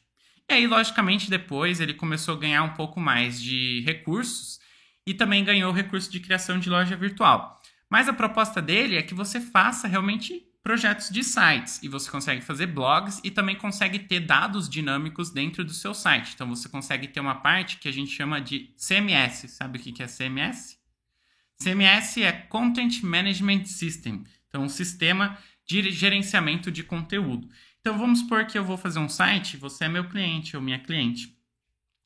E 0.47 0.53
aí, 0.53 0.67
logicamente, 0.67 1.31
depois 1.31 1.79
ele 1.79 1.95
começou 1.95 2.35
a 2.35 2.39
ganhar 2.39 2.61
um 2.61 2.73
pouco 2.75 2.99
mais 2.99 3.41
de 3.41 3.81
recursos 3.81 4.59
e 5.07 5.15
também 5.15 5.43
ganhou 5.43 5.71
o 5.71 5.75
recurso 5.75 6.11
de 6.11 6.19
criação 6.19 6.59
de 6.59 6.69
loja 6.69 6.95
virtual. 6.95 7.59
Mas 7.89 8.07
a 8.07 8.13
proposta 8.13 8.61
dele 8.61 8.97
é 8.97 9.01
que 9.01 9.15
você 9.15 9.41
faça 9.41 9.87
realmente 9.87 10.43
projetos 10.63 11.09
de 11.09 11.23
sites 11.23 11.81
e 11.81 11.87
você 11.87 12.09
consegue 12.09 12.41
fazer 12.41 12.67
blogs 12.67 13.19
e 13.23 13.31
também 13.31 13.55
consegue 13.55 13.99
ter 13.99 14.19
dados 14.19 14.69
dinâmicos 14.69 15.31
dentro 15.31 15.63
do 15.63 15.73
seu 15.73 15.93
site. 15.93 16.33
Então 16.33 16.47
você 16.47 16.69
consegue 16.69 17.07
ter 17.07 17.19
uma 17.19 17.35
parte 17.35 17.77
que 17.77 17.87
a 17.87 17.91
gente 17.91 18.11
chama 18.11 18.39
de 18.39 18.73
CMS. 18.77 19.49
Sabe 19.49 19.79
o 19.79 19.81
que 19.81 20.03
é 20.03 20.07
CMS? 20.07 20.79
CMS 21.61 22.17
é 22.17 22.31
Content 22.31 23.03
Management 23.03 23.65
System. 23.65 24.23
Então, 24.47 24.63
um 24.63 24.69
sistema 24.69 25.37
de 25.65 25.91
gerenciamento 25.91 26.71
de 26.71 26.83
conteúdo. 26.83 27.47
Então, 27.79 27.97
vamos 27.97 28.19
supor 28.19 28.45
que 28.45 28.57
eu 28.57 28.65
vou 28.65 28.77
fazer 28.77 28.99
um 28.99 29.07
site, 29.07 29.57
você 29.57 29.85
é 29.85 29.89
meu 29.89 30.09
cliente 30.09 30.55
ou 30.57 30.61
minha 30.61 30.79
cliente. 30.79 31.37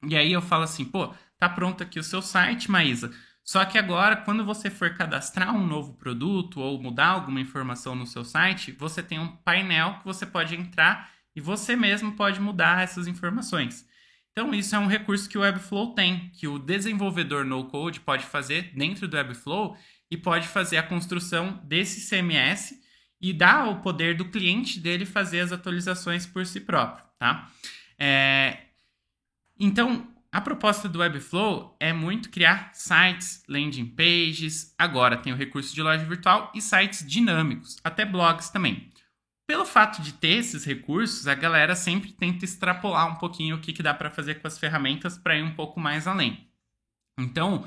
E 0.08 0.16
aí 0.16 0.32
eu 0.32 0.42
falo 0.42 0.64
assim, 0.64 0.86
pô, 0.86 1.14
tá 1.40 1.50
pronto 1.50 1.82
aqui 1.82 1.98
o 1.98 2.04
seu 2.04 2.22
site, 2.22 2.70
Maísa. 2.70 3.12
Só 3.46 3.64
que 3.64 3.78
agora, 3.78 4.18
quando 4.18 4.44
você 4.44 4.72
for 4.72 4.96
cadastrar 4.96 5.56
um 5.56 5.68
novo 5.68 5.94
produto 5.94 6.60
ou 6.60 6.82
mudar 6.82 7.10
alguma 7.10 7.40
informação 7.40 7.94
no 7.94 8.08
seu 8.08 8.26
site, 8.26 8.72
você 8.72 9.04
tem 9.04 9.20
um 9.20 9.36
painel 9.38 10.00
que 10.00 10.06
você 10.06 10.26
pode 10.26 10.56
entrar 10.56 11.12
e 11.36 11.40
você 11.40 11.76
mesmo 11.76 12.14
pode 12.14 12.42
mudar 12.42 12.82
essas 12.82 13.08
informações. 13.08 13.88
Então, 14.32 14.52
isso 14.54 14.76
é 14.76 14.80
um 14.80 14.88
recurso 14.88 15.30
que 15.30 15.38
o 15.38 15.42
Webflow 15.42 15.94
tem, 15.94 16.30
que 16.30 16.48
o 16.48 16.58
desenvolvedor 16.58 17.46
no-code 17.46 18.00
pode 18.00 18.26
fazer 18.26 18.74
dentro 18.76 19.08
do 19.08 19.16
Webflow 19.16 19.78
e 20.10 20.18
pode 20.18 20.48
fazer 20.48 20.78
a 20.78 20.84
construção 20.84 21.62
desse 21.64 22.10
CMS 22.10 22.74
e 23.22 23.32
dar 23.32 23.70
o 23.70 23.80
poder 23.80 24.18
do 24.18 24.26
cliente 24.26 24.80
dele 24.80 25.06
fazer 25.06 25.42
as 25.42 25.52
atualizações 25.52 26.26
por 26.26 26.46
si 26.48 26.60
próprio, 26.60 27.06
tá? 27.20 27.50
É... 27.98 28.58
Então, 29.58 30.15
a 30.36 30.42
proposta 30.42 30.90
do 30.90 31.00
Webflow 31.00 31.78
é 31.80 31.94
muito 31.94 32.30
criar 32.30 32.70
sites, 32.74 33.42
landing 33.48 33.86
pages, 33.86 34.76
agora 34.78 35.16
tem 35.16 35.32
o 35.32 35.36
recurso 35.38 35.74
de 35.74 35.82
loja 35.82 36.04
virtual 36.04 36.52
e 36.54 36.62
sites 36.62 37.08
dinâmicos, 37.08 37.78
até 37.82 38.04
blogs 38.04 38.50
também. 38.50 38.92
Pelo 39.48 39.66
fato 39.66 40.02
de 40.02 40.12
ter 40.12 40.40
esses 40.40 40.66
recursos, 40.66 41.26
a 41.26 41.36
galera 41.36 41.74
sempre 41.74 42.12
tenta 42.12 42.44
extrapolar 42.44 43.10
um 43.10 43.16
pouquinho 43.16 43.56
o 43.56 43.62
que, 43.62 43.72
que 43.72 43.82
dá 43.82 43.94
para 43.94 44.12
fazer 44.12 44.42
com 44.42 44.48
as 44.48 44.60
ferramentas 44.60 45.18
para 45.18 45.38
ir 45.38 45.42
um 45.42 45.56
pouco 45.56 45.80
mais 45.80 46.06
além. 46.06 46.46
Então, 47.18 47.66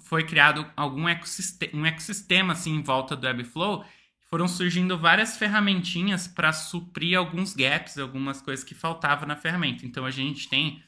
foi 0.00 0.24
criado 0.24 0.68
algum 0.76 1.08
ecossistema, 1.08 1.80
um 1.80 1.86
ecossistema 1.86 2.54
assim 2.54 2.74
em 2.74 2.82
volta 2.82 3.14
do 3.14 3.24
Webflow. 3.24 3.84
Foram 4.28 4.48
surgindo 4.48 4.98
várias 4.98 5.36
ferramentinhas 5.36 6.26
para 6.26 6.52
suprir 6.52 7.16
alguns 7.16 7.54
gaps, 7.54 7.98
algumas 7.98 8.42
coisas 8.42 8.64
que 8.64 8.74
faltavam 8.74 9.28
na 9.28 9.36
ferramenta. 9.36 9.86
Então, 9.86 10.04
a 10.04 10.10
gente 10.10 10.48
tem 10.48 10.82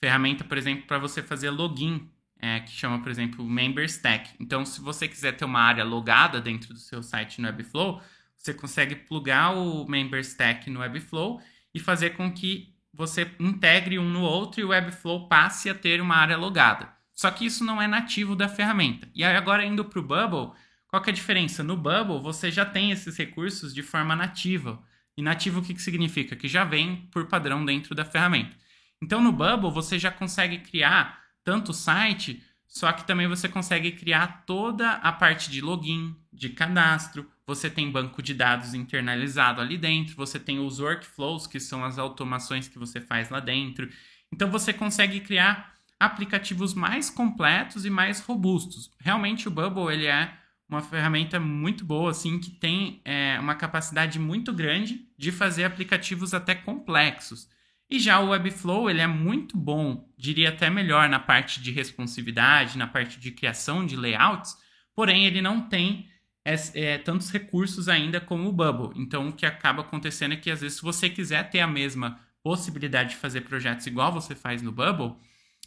ferramenta, 0.00 0.42
por 0.44 0.56
exemplo, 0.56 0.86
para 0.86 0.98
você 0.98 1.22
fazer 1.22 1.50
login, 1.50 2.08
é, 2.40 2.60
que 2.60 2.70
chama, 2.70 3.00
por 3.00 3.10
exemplo, 3.10 3.44
Member 3.44 3.84
Stack. 3.84 4.30
Então, 4.40 4.64
se 4.64 4.80
você 4.80 5.06
quiser 5.06 5.32
ter 5.32 5.44
uma 5.44 5.60
área 5.60 5.84
logada 5.84 6.40
dentro 6.40 6.72
do 6.72 6.80
seu 6.80 7.02
site 7.02 7.40
no 7.40 7.48
Webflow, 7.48 8.00
você 8.36 8.54
consegue 8.54 8.94
plugar 8.94 9.54
o 9.54 9.86
Member 9.86 10.20
Stack 10.20 10.70
no 10.70 10.80
Webflow 10.80 11.40
e 11.74 11.78
fazer 11.78 12.10
com 12.10 12.32
que 12.32 12.74
você 12.92 13.30
integre 13.38 13.98
um 13.98 14.08
no 14.08 14.22
outro 14.22 14.60
e 14.60 14.64
o 14.64 14.68
Webflow 14.68 15.28
passe 15.28 15.68
a 15.68 15.74
ter 15.74 16.00
uma 16.00 16.16
área 16.16 16.36
logada. 16.36 16.88
Só 17.12 17.30
que 17.30 17.44
isso 17.44 17.62
não 17.62 17.80
é 17.80 17.86
nativo 17.86 18.34
da 18.34 18.48
ferramenta. 18.48 19.06
E 19.14 19.22
agora 19.22 19.64
indo 19.64 19.84
para 19.84 20.00
o 20.00 20.02
Bubble, 20.02 20.56
qual 20.88 21.02
que 21.02 21.10
é 21.10 21.12
a 21.12 21.14
diferença? 21.14 21.62
No 21.62 21.76
Bubble 21.76 22.22
você 22.22 22.50
já 22.50 22.64
tem 22.64 22.90
esses 22.90 23.16
recursos 23.16 23.74
de 23.74 23.82
forma 23.82 24.16
nativa. 24.16 24.82
E 25.16 25.22
nativo 25.22 25.60
o 25.60 25.62
que, 25.62 25.74
que 25.74 25.82
significa? 25.82 26.34
Que 26.34 26.48
já 26.48 26.64
vem 26.64 27.08
por 27.12 27.26
padrão 27.26 27.62
dentro 27.62 27.94
da 27.94 28.06
ferramenta. 28.06 28.56
Então 29.02 29.22
no 29.22 29.32
Bubble 29.32 29.70
você 29.70 29.98
já 29.98 30.10
consegue 30.10 30.58
criar 30.58 31.20
tanto 31.42 31.70
o 31.70 31.74
site, 31.74 32.42
só 32.66 32.92
que 32.92 33.06
também 33.06 33.26
você 33.26 33.48
consegue 33.48 33.92
criar 33.92 34.44
toda 34.46 34.92
a 34.92 35.10
parte 35.10 35.50
de 35.50 35.60
login, 35.60 36.14
de 36.32 36.50
cadastro, 36.50 37.28
você 37.46 37.68
tem 37.68 37.90
banco 37.90 38.22
de 38.22 38.32
dados 38.32 38.74
internalizado 38.74 39.60
ali 39.60 39.76
dentro, 39.76 40.14
você 40.14 40.38
tem 40.38 40.60
os 40.60 40.78
workflows, 40.78 41.46
que 41.46 41.58
são 41.58 41.84
as 41.84 41.98
automações 41.98 42.68
que 42.68 42.78
você 42.78 43.00
faz 43.00 43.28
lá 43.28 43.40
dentro. 43.40 43.90
Então 44.32 44.48
você 44.48 44.72
consegue 44.72 45.18
criar 45.20 45.74
aplicativos 45.98 46.72
mais 46.72 47.10
completos 47.10 47.84
e 47.84 47.90
mais 47.90 48.20
robustos. 48.20 48.90
Realmente 49.00 49.48
o 49.48 49.50
Bubble 49.50 49.92
ele 49.92 50.06
é 50.06 50.32
uma 50.68 50.80
ferramenta 50.80 51.40
muito 51.40 51.84
boa, 51.84 52.12
assim, 52.12 52.38
que 52.38 52.50
tem 52.50 53.02
é, 53.04 53.36
uma 53.40 53.56
capacidade 53.56 54.18
muito 54.20 54.52
grande 54.52 55.08
de 55.18 55.32
fazer 55.32 55.64
aplicativos 55.64 56.32
até 56.32 56.54
complexos. 56.54 57.48
E 57.90 57.98
já 57.98 58.20
o 58.20 58.28
Webflow 58.28 58.88
ele 58.88 59.00
é 59.00 59.06
muito 59.06 59.56
bom, 59.56 60.08
diria 60.16 60.50
até 60.50 60.70
melhor 60.70 61.08
na 61.08 61.18
parte 61.18 61.60
de 61.60 61.72
responsividade, 61.72 62.78
na 62.78 62.86
parte 62.86 63.18
de 63.18 63.32
criação 63.32 63.84
de 63.84 63.96
layouts, 63.96 64.56
porém 64.94 65.26
ele 65.26 65.42
não 65.42 65.68
tem 65.68 66.08
é, 66.44 66.54
é, 66.74 66.98
tantos 66.98 67.30
recursos 67.30 67.88
ainda 67.88 68.20
como 68.20 68.48
o 68.48 68.52
Bubble. 68.52 69.00
Então, 69.00 69.28
o 69.28 69.32
que 69.32 69.44
acaba 69.44 69.82
acontecendo 69.82 70.34
é 70.34 70.36
que, 70.36 70.50
às 70.50 70.60
vezes, 70.60 70.78
se 70.78 70.82
você 70.82 71.10
quiser 71.10 71.50
ter 71.50 71.60
a 71.60 71.66
mesma 71.66 72.20
possibilidade 72.42 73.10
de 73.10 73.16
fazer 73.16 73.42
projetos 73.42 73.86
igual 73.86 74.12
você 74.12 74.34
faz 74.34 74.62
no 74.62 74.72
Bubble, 74.72 75.16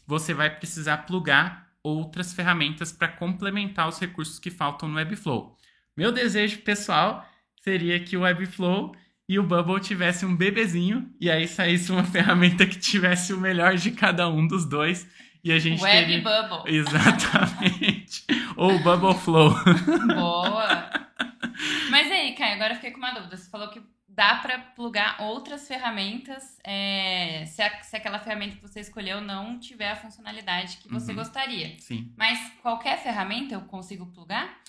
você 0.08 0.34
vai 0.34 0.50
precisar 0.50 1.00
plugar 1.00 1.72
outras 1.84 2.34
ferramentas 2.34 2.92
para 2.92 3.10
complementar 3.10 3.88
os 3.88 4.00
recursos 4.00 4.40
que 4.40 4.50
faltam 4.50 4.88
no 4.88 4.96
Webflow. 4.96 5.58
Meu 5.96 6.12
desejo 6.12 6.60
pessoal 6.60 7.28
seria 7.62 8.00
que 8.00 8.16
o 8.16 8.22
Webflow 8.22 8.96
e 9.28 9.40
o 9.40 9.44
Bubble 9.44 9.80
tivessem 9.80 10.28
um 10.28 10.36
bebezinho 10.36 11.10
e 11.20 11.30
aí 11.32 11.48
saísse 11.48 11.92
uma 11.92 12.04
ferramenta 12.06 12.66
que 12.66 12.78
tivesse 12.78 13.34
o 13.34 13.40
melhor 13.40 13.76
de 13.76 13.92
cada 13.92 14.28
um 14.28 14.46
dos 14.46 14.66
dois 14.66 15.08
e 15.44 15.52
a 15.52 15.60
gente 15.60 15.84
Web. 15.84 16.22
Bubble. 16.22 16.74
Exatamente. 16.74 18.26
Ou 18.56 18.80
Bubble 18.80 19.14
Flow. 19.16 19.54
Boa. 20.16 20.90
Mas 21.90 22.10
aí, 22.10 22.34
Caio, 22.34 22.56
agora 22.56 22.72
eu 22.72 22.76
fiquei 22.76 22.92
com 22.92 22.98
uma 22.98 23.12
dúvida. 23.12 23.36
Você 23.36 23.50
falou 23.50 23.68
que 23.70 23.82
dá 24.08 24.36
para 24.36 24.60
plugar 24.60 25.18
outras 25.20 25.68
ferramentas 25.68 26.58
é, 26.64 27.46
se, 27.46 27.62
a, 27.62 27.82
se, 27.82 27.98
aquela 27.98 28.20
ferramenta 28.20 28.56
que 28.56 28.62
você 28.62 28.80
escolheu 28.80 29.20
não 29.20 29.60
tiver 29.60 29.92
a 29.92 29.96
funcionalidade 29.96 30.78
que 30.78 30.88
você 30.88 31.12
uhum. 31.12 31.18
gostaria. 31.18 31.76
Sim. 31.80 32.14
Mas 32.18 32.40
qualquer 32.62 33.02
ferramenta 33.02 33.56
eu 33.56 33.62
consigo 33.62 34.06
plugar? 34.06 34.62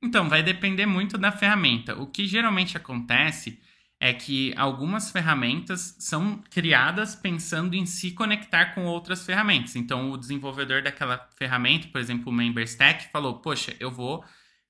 Então, 0.00 0.28
vai 0.28 0.42
depender 0.42 0.86
muito 0.86 1.18
da 1.18 1.30
ferramenta. 1.30 2.00
O 2.00 2.06
que 2.06 2.26
geralmente 2.26 2.76
acontece 2.76 3.60
é 4.02 4.12
que 4.12 4.52
algumas 4.56 5.12
ferramentas 5.12 5.94
são 5.96 6.42
criadas 6.50 7.14
pensando 7.14 7.76
em 7.76 7.86
se 7.86 8.10
conectar 8.10 8.74
com 8.74 8.84
outras 8.84 9.24
ferramentas. 9.24 9.76
Então, 9.76 10.10
o 10.10 10.16
desenvolvedor 10.16 10.82
daquela 10.82 11.28
ferramenta, 11.38 11.86
por 11.86 12.00
exemplo, 12.00 12.32
o 12.32 12.34
MemberStack, 12.34 13.12
falou: 13.12 13.38
Poxa, 13.38 13.76
eu 13.78 13.92
vou 13.92 14.24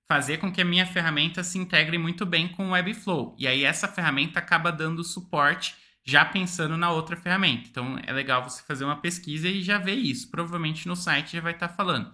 fazer 0.06 0.36
com 0.36 0.52
que 0.52 0.60
a 0.60 0.66
minha 0.66 0.84
ferramenta 0.84 1.42
se 1.42 1.56
integre 1.56 1.96
muito 1.96 2.26
bem 2.26 2.46
com 2.46 2.68
o 2.68 2.70
Webflow. 2.72 3.34
E 3.38 3.48
aí, 3.48 3.64
essa 3.64 3.88
ferramenta 3.88 4.38
acaba 4.38 4.70
dando 4.70 5.02
suporte 5.02 5.76
já 6.04 6.26
pensando 6.26 6.76
na 6.76 6.90
outra 6.90 7.16
ferramenta. 7.16 7.70
Então, 7.70 7.98
é 8.06 8.12
legal 8.12 8.44
você 8.46 8.62
fazer 8.62 8.84
uma 8.84 9.00
pesquisa 9.00 9.48
e 9.48 9.62
já 9.62 9.78
ver 9.78 9.94
isso. 9.94 10.30
Provavelmente 10.30 10.86
no 10.86 10.94
site 10.94 11.32
já 11.32 11.40
vai 11.40 11.52
estar 11.52 11.70
falando. 11.70 12.12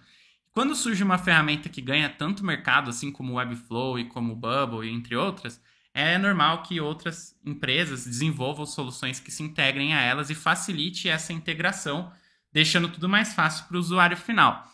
Quando 0.52 0.72
surge 0.76 1.02
uma 1.02 1.18
ferramenta 1.18 1.68
que 1.68 1.80
ganha 1.80 2.08
tanto 2.08 2.46
mercado, 2.46 2.90
assim 2.90 3.10
como 3.10 3.32
o 3.32 3.36
Webflow 3.36 3.98
e 3.98 4.04
como 4.04 4.34
o 4.34 4.36
Bubble, 4.36 4.88
entre 4.88 5.16
outras 5.16 5.60
é 5.98 6.16
normal 6.16 6.62
que 6.62 6.80
outras 6.80 7.36
empresas 7.44 8.04
desenvolvam 8.04 8.64
soluções 8.64 9.18
que 9.18 9.32
se 9.32 9.42
integrem 9.42 9.94
a 9.94 10.00
elas 10.00 10.30
e 10.30 10.34
facilite 10.34 11.08
essa 11.08 11.32
integração, 11.32 12.12
deixando 12.52 12.88
tudo 12.88 13.08
mais 13.08 13.34
fácil 13.34 13.66
para 13.66 13.76
o 13.76 13.80
usuário 13.80 14.16
final. 14.16 14.64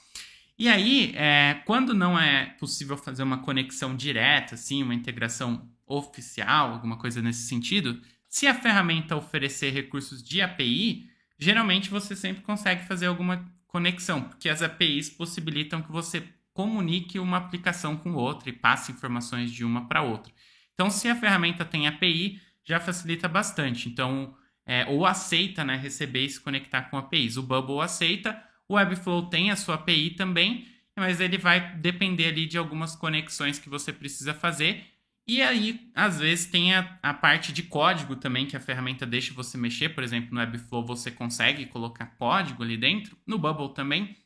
E 0.59 0.69
aí, 0.69 1.15
é, 1.17 1.63
quando 1.65 1.95
não 1.95 2.19
é 2.19 2.47
possível 2.61 2.99
fazer 2.99 3.23
uma 3.23 3.39
conexão 3.39 3.97
direta, 3.97 4.55
assim, 4.55 4.83
uma 4.83 4.95
integração 4.95 5.67
oficial, 5.87 6.73
alguma 6.73 6.99
coisa 6.99 7.23
nesse 7.23 7.49
sentido, 7.49 8.01
se 8.29 8.47
a 8.47 8.55
ferramenta 8.55 9.17
oferecer 9.17 9.71
recursos 9.71 10.23
de 10.23 10.43
API, 10.43 11.09
geralmente 11.39 11.89
você 11.89 12.15
sempre 12.15 12.43
consegue 12.43 12.87
fazer 12.87 13.07
alguma 13.07 13.45
conexão, 13.67 14.23
porque 14.23 14.51
as 14.51 14.61
APIs 14.61 15.09
possibilitam 15.09 15.81
que 15.81 15.91
você 15.91 16.23
comunique 16.53 17.19
uma 17.19 17.39
aplicação 17.39 17.97
com 17.97 18.13
outra 18.13 18.51
e 18.51 18.53
passe 18.53 18.93
informações 18.93 19.51
de 19.51 19.65
uma 19.65 19.89
para 19.89 20.03
outra. 20.03 20.33
Então, 20.75 20.91
se 20.91 21.09
a 21.09 21.15
ferramenta 21.15 21.65
tem 21.65 21.87
API, 21.87 22.41
já 22.65 22.81
facilita 22.81 23.29
bastante. 23.29 23.89
Então, 23.89 24.35
é, 24.67 24.87
ou 24.87 25.07
aceita 25.07 25.65
né, 25.65 25.77
receber 25.77 26.25
e 26.25 26.31
se 26.31 26.41
conectar 26.41 26.83
com 26.83 26.97
APIs. 26.97 27.37
O 27.37 27.43
Bubble 27.43 27.81
aceita, 27.81 28.43
o 28.69 28.75
Webflow 28.75 29.29
tem 29.29 29.51
a 29.51 29.57
sua 29.57 29.75
API 29.77 30.11
também, 30.11 30.67
mas 30.97 31.21
ele 31.21 31.39
vai 31.39 31.77
depender 31.77 32.27
ali 32.27 32.47
de 32.47 32.57
algumas 32.57 32.97
conexões 32.97 33.59
que 33.59 33.69
você 33.69 33.93
precisa 33.93 34.33
fazer. 34.33 34.85
E 35.27 35.43
aí, 35.43 35.91
às 35.95 36.19
vezes, 36.19 36.47
tem 36.47 36.75
a, 36.75 36.99
a 37.03 37.15
parte 37.15 37.53
de 37.53 37.63
código 37.63 38.17
também 38.17 38.47
que 38.47 38.57
a 38.57 38.61
ferramenta 38.61 39.07
deixa 39.07 39.33
você 39.33 39.57
mexer. 39.57 39.91
Por 39.91 40.05
exemplo, 40.05 40.35
no 40.35 40.41
Webflow 40.41 40.85
você 40.85 41.11
consegue 41.11 41.67
colocar 41.67 42.07
código 42.19 42.63
ali 42.63 42.77
dentro, 42.77 43.17
no 43.27 43.39
Bubble 43.39 43.75
também, 43.75 44.17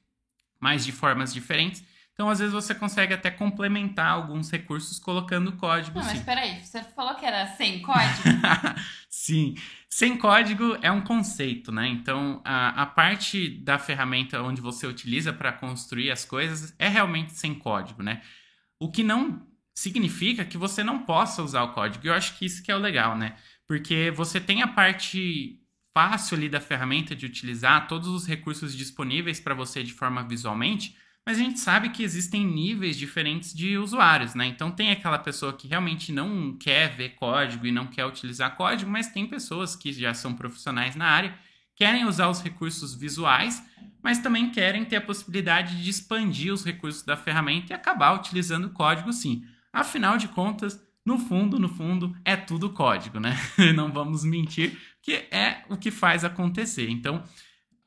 mas 0.60 0.84
de 0.84 0.92
formas 0.92 1.32
diferentes. 1.32 1.84
Então, 2.18 2.28
às 2.28 2.40
vezes, 2.40 2.52
você 2.52 2.74
consegue 2.74 3.14
até 3.14 3.30
complementar 3.30 4.08
alguns 4.10 4.50
recursos 4.50 4.98
colocando 4.98 5.52
código. 5.52 6.00
Não, 6.00 6.04
sim. 6.04 6.14
mas 6.16 6.24
peraí, 6.24 6.60
você 6.60 6.82
falou 6.82 7.14
que 7.14 7.24
era 7.24 7.46
sem 7.54 7.78
código? 7.80 8.24
sim, 9.08 9.54
sem 9.88 10.18
código 10.18 10.76
é 10.82 10.90
um 10.90 11.00
conceito, 11.00 11.70
né? 11.70 11.86
Então, 11.86 12.42
a, 12.44 12.82
a 12.82 12.86
parte 12.86 13.48
da 13.60 13.78
ferramenta 13.78 14.42
onde 14.42 14.60
você 14.60 14.84
utiliza 14.84 15.32
para 15.32 15.52
construir 15.52 16.10
as 16.10 16.24
coisas 16.24 16.74
é 16.76 16.88
realmente 16.88 17.34
sem 17.34 17.54
código, 17.54 18.02
né? 18.02 18.20
O 18.80 18.90
que 18.90 19.04
não 19.04 19.46
significa 19.72 20.44
que 20.44 20.58
você 20.58 20.82
não 20.82 21.04
possa 21.04 21.40
usar 21.40 21.62
o 21.62 21.72
código. 21.72 22.04
Eu 22.04 22.14
acho 22.14 22.36
que 22.36 22.44
isso 22.44 22.64
que 22.64 22.72
é 22.72 22.74
o 22.74 22.80
legal, 22.80 23.16
né? 23.16 23.36
Porque 23.64 24.10
você 24.10 24.40
tem 24.40 24.60
a 24.60 24.66
parte 24.66 25.60
fácil 25.94 26.36
ali 26.36 26.48
da 26.48 26.60
ferramenta 26.60 27.14
de 27.14 27.26
utilizar 27.26 27.86
todos 27.86 28.08
os 28.08 28.26
recursos 28.26 28.76
disponíveis 28.76 29.38
para 29.38 29.54
você 29.54 29.84
de 29.84 29.92
forma 29.92 30.26
visualmente, 30.26 30.96
mas 31.28 31.36
a 31.36 31.42
gente 31.42 31.60
sabe 31.60 31.90
que 31.90 32.02
existem 32.02 32.42
níveis 32.42 32.96
diferentes 32.96 33.52
de 33.52 33.76
usuários, 33.76 34.34
né? 34.34 34.46
Então 34.46 34.70
tem 34.70 34.90
aquela 34.90 35.18
pessoa 35.18 35.52
que 35.52 35.68
realmente 35.68 36.10
não 36.10 36.56
quer 36.56 36.96
ver 36.96 37.10
código 37.16 37.66
e 37.66 37.70
não 37.70 37.86
quer 37.86 38.06
utilizar 38.06 38.56
código, 38.56 38.90
mas 38.90 39.08
tem 39.08 39.26
pessoas 39.26 39.76
que 39.76 39.92
já 39.92 40.14
são 40.14 40.32
profissionais 40.32 40.96
na 40.96 41.04
área, 41.04 41.38
querem 41.76 42.06
usar 42.06 42.28
os 42.28 42.40
recursos 42.40 42.94
visuais, 42.94 43.62
mas 44.02 44.20
também 44.20 44.48
querem 44.48 44.86
ter 44.86 44.96
a 44.96 45.02
possibilidade 45.02 45.84
de 45.84 45.90
expandir 45.90 46.50
os 46.50 46.64
recursos 46.64 47.02
da 47.02 47.14
ferramenta 47.14 47.74
e 47.74 47.76
acabar 47.76 48.14
utilizando 48.14 48.70
código 48.70 49.12
sim. 49.12 49.44
Afinal 49.70 50.16
de 50.16 50.28
contas, 50.28 50.82
no 51.04 51.18
fundo, 51.18 51.58
no 51.58 51.68
fundo, 51.68 52.16
é 52.24 52.36
tudo 52.36 52.70
código, 52.70 53.20
né? 53.20 53.36
Não 53.76 53.92
vamos 53.92 54.24
mentir, 54.24 54.78
que 55.02 55.12
é 55.30 55.62
o 55.68 55.76
que 55.76 55.90
faz 55.90 56.24
acontecer. 56.24 56.88
Então, 56.88 57.22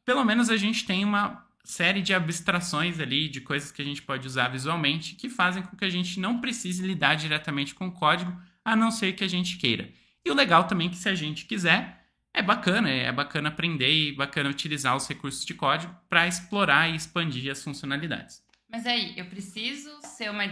pelo 0.06 0.24
menos 0.24 0.52
a 0.52 0.58
gente 0.58 0.86
tem 0.86 1.04
uma 1.04 1.44
série 1.64 2.02
de 2.02 2.14
abstrações 2.14 3.00
ali, 3.00 3.30
de 3.30 3.42
coisas 3.42 3.72
que 3.72 3.82
a 3.82 3.86
gente 3.86 4.02
pode 4.02 4.28
usar 4.28 4.48
visualmente, 4.48 5.16
que 5.16 5.30
fazem 5.30 5.64
com 5.64 5.76
que 5.76 5.86
a 5.86 5.90
gente 5.90 6.20
não 6.20 6.40
precise 6.42 6.86
lidar 6.86 7.16
diretamente 7.16 7.76
com 7.76 7.88
o 7.88 7.92
código, 7.92 8.36
a 8.64 8.76
não 8.76 8.92
ser 8.92 9.14
que 9.14 9.24
a 9.24 9.28
gente 9.28 9.58
queira. 9.58 9.92
E 10.26 10.32
o 10.32 10.36
legal 10.36 10.66
também 10.66 10.88
é 10.88 10.90
que 10.90 10.98
se 10.98 11.10
a 11.10 11.16
gente 11.16 11.46
quiser, 11.46 12.06
é 12.34 12.42
bacana, 12.42 12.90
é 12.90 13.12
bacana 13.12 13.50
aprender 13.50 13.92
e 13.92 14.12
bacana 14.14 14.50
utilizar 14.50 14.96
os 14.96 15.08
recursos 15.08 15.46
de 15.46 15.54
código 15.54 15.94
para 16.10 16.28
explorar 16.28 16.90
e 16.90 16.96
expandir 16.96 17.52
as 17.52 17.64
funcionalidades. 17.64 18.44
Mas 18.70 18.86
aí, 18.86 19.14
eu 19.18 19.26
preciso 19.26 19.90
ser 20.02 20.32
uma 20.32 20.48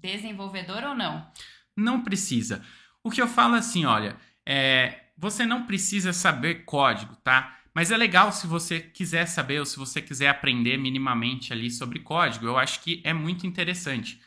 desenvolvedora 0.00 0.90
ou 0.90 0.94
não? 0.94 1.30
Não 1.76 2.02
precisa. 2.02 2.64
O 3.04 3.10
que 3.10 3.20
eu 3.20 3.28
falo 3.28 3.56
é 3.56 3.58
assim, 3.58 3.84
olha, 3.84 4.16
é, 4.46 5.00
você 5.16 5.44
não 5.44 5.66
precisa 5.66 6.12
saber 6.12 6.64
código, 6.64 7.14
tá? 7.16 7.59
Mas 7.74 7.90
é 7.90 7.96
legal 7.96 8.32
se 8.32 8.46
você 8.46 8.80
quiser 8.80 9.26
saber 9.26 9.60
ou 9.60 9.66
se 9.66 9.78
você 9.78 10.02
quiser 10.02 10.28
aprender 10.28 10.76
minimamente 10.76 11.52
ali 11.52 11.70
sobre 11.70 12.00
código, 12.00 12.46
eu 12.46 12.58
acho 12.58 12.80
que 12.80 13.00
é 13.04 13.12
muito 13.12 13.46
interessante. 13.46 14.20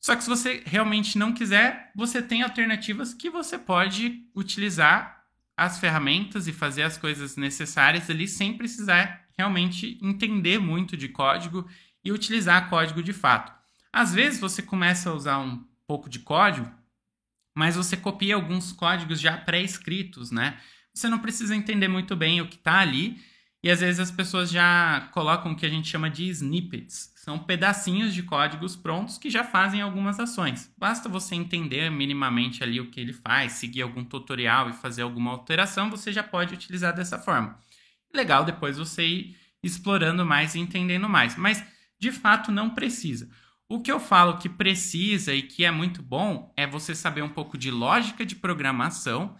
Só 0.00 0.14
que 0.14 0.22
se 0.22 0.28
você 0.28 0.62
realmente 0.66 1.18
não 1.18 1.32
quiser, 1.32 1.90
você 1.94 2.22
tem 2.22 2.42
alternativas 2.42 3.14
que 3.14 3.30
você 3.30 3.58
pode 3.58 4.24
utilizar 4.34 5.24
as 5.56 5.78
ferramentas 5.78 6.46
e 6.46 6.52
fazer 6.52 6.82
as 6.82 6.96
coisas 6.96 7.36
necessárias 7.36 8.08
ali 8.08 8.28
sem 8.28 8.56
precisar 8.56 9.26
realmente 9.36 9.98
entender 10.02 10.58
muito 10.58 10.96
de 10.96 11.08
código 11.08 11.68
e 12.04 12.12
utilizar 12.12 12.68
código 12.68 13.02
de 13.02 13.12
fato. 13.12 13.52
Às 13.92 14.14
vezes 14.14 14.40
você 14.40 14.62
começa 14.62 15.10
a 15.10 15.14
usar 15.14 15.38
um 15.38 15.64
pouco 15.86 16.08
de 16.08 16.20
código, 16.20 16.70
mas 17.56 17.74
você 17.74 17.96
copia 17.96 18.36
alguns 18.36 18.72
códigos 18.72 19.20
já 19.20 19.36
pré-escritos, 19.36 20.30
né? 20.30 20.60
Você 20.98 21.08
não 21.08 21.20
precisa 21.20 21.54
entender 21.54 21.86
muito 21.86 22.16
bem 22.16 22.40
o 22.40 22.48
que 22.48 22.56
está 22.56 22.80
ali 22.80 23.20
e 23.62 23.70
às 23.70 23.78
vezes 23.78 24.00
as 24.00 24.10
pessoas 24.10 24.50
já 24.50 25.08
colocam 25.12 25.52
o 25.52 25.56
que 25.56 25.64
a 25.64 25.68
gente 25.68 25.86
chama 25.86 26.10
de 26.10 26.24
snippets. 26.28 27.12
São 27.14 27.38
pedacinhos 27.38 28.12
de 28.12 28.24
códigos 28.24 28.74
prontos 28.74 29.16
que 29.16 29.30
já 29.30 29.44
fazem 29.44 29.80
algumas 29.80 30.18
ações. 30.18 30.72
Basta 30.76 31.08
você 31.08 31.36
entender 31.36 31.88
minimamente 31.88 32.64
ali 32.64 32.80
o 32.80 32.90
que 32.90 33.00
ele 33.00 33.12
faz, 33.12 33.52
seguir 33.52 33.82
algum 33.82 34.04
tutorial 34.04 34.70
e 34.70 34.72
fazer 34.72 35.02
alguma 35.02 35.30
alteração, 35.30 35.88
você 35.88 36.12
já 36.12 36.24
pode 36.24 36.52
utilizar 36.52 36.92
dessa 36.92 37.16
forma. 37.16 37.56
Legal 38.12 38.44
depois 38.44 38.76
você 38.76 39.06
ir 39.06 39.36
explorando 39.62 40.26
mais 40.26 40.56
e 40.56 40.58
entendendo 40.58 41.08
mais. 41.08 41.36
Mas 41.36 41.62
de 42.00 42.10
fato 42.10 42.50
não 42.50 42.70
precisa. 42.70 43.30
O 43.68 43.80
que 43.80 43.92
eu 43.92 44.00
falo 44.00 44.38
que 44.38 44.48
precisa 44.48 45.32
e 45.32 45.42
que 45.42 45.64
é 45.64 45.70
muito 45.70 46.02
bom 46.02 46.52
é 46.56 46.66
você 46.66 46.92
saber 46.92 47.22
um 47.22 47.28
pouco 47.28 47.56
de 47.56 47.70
lógica 47.70 48.26
de 48.26 48.34
programação, 48.34 49.36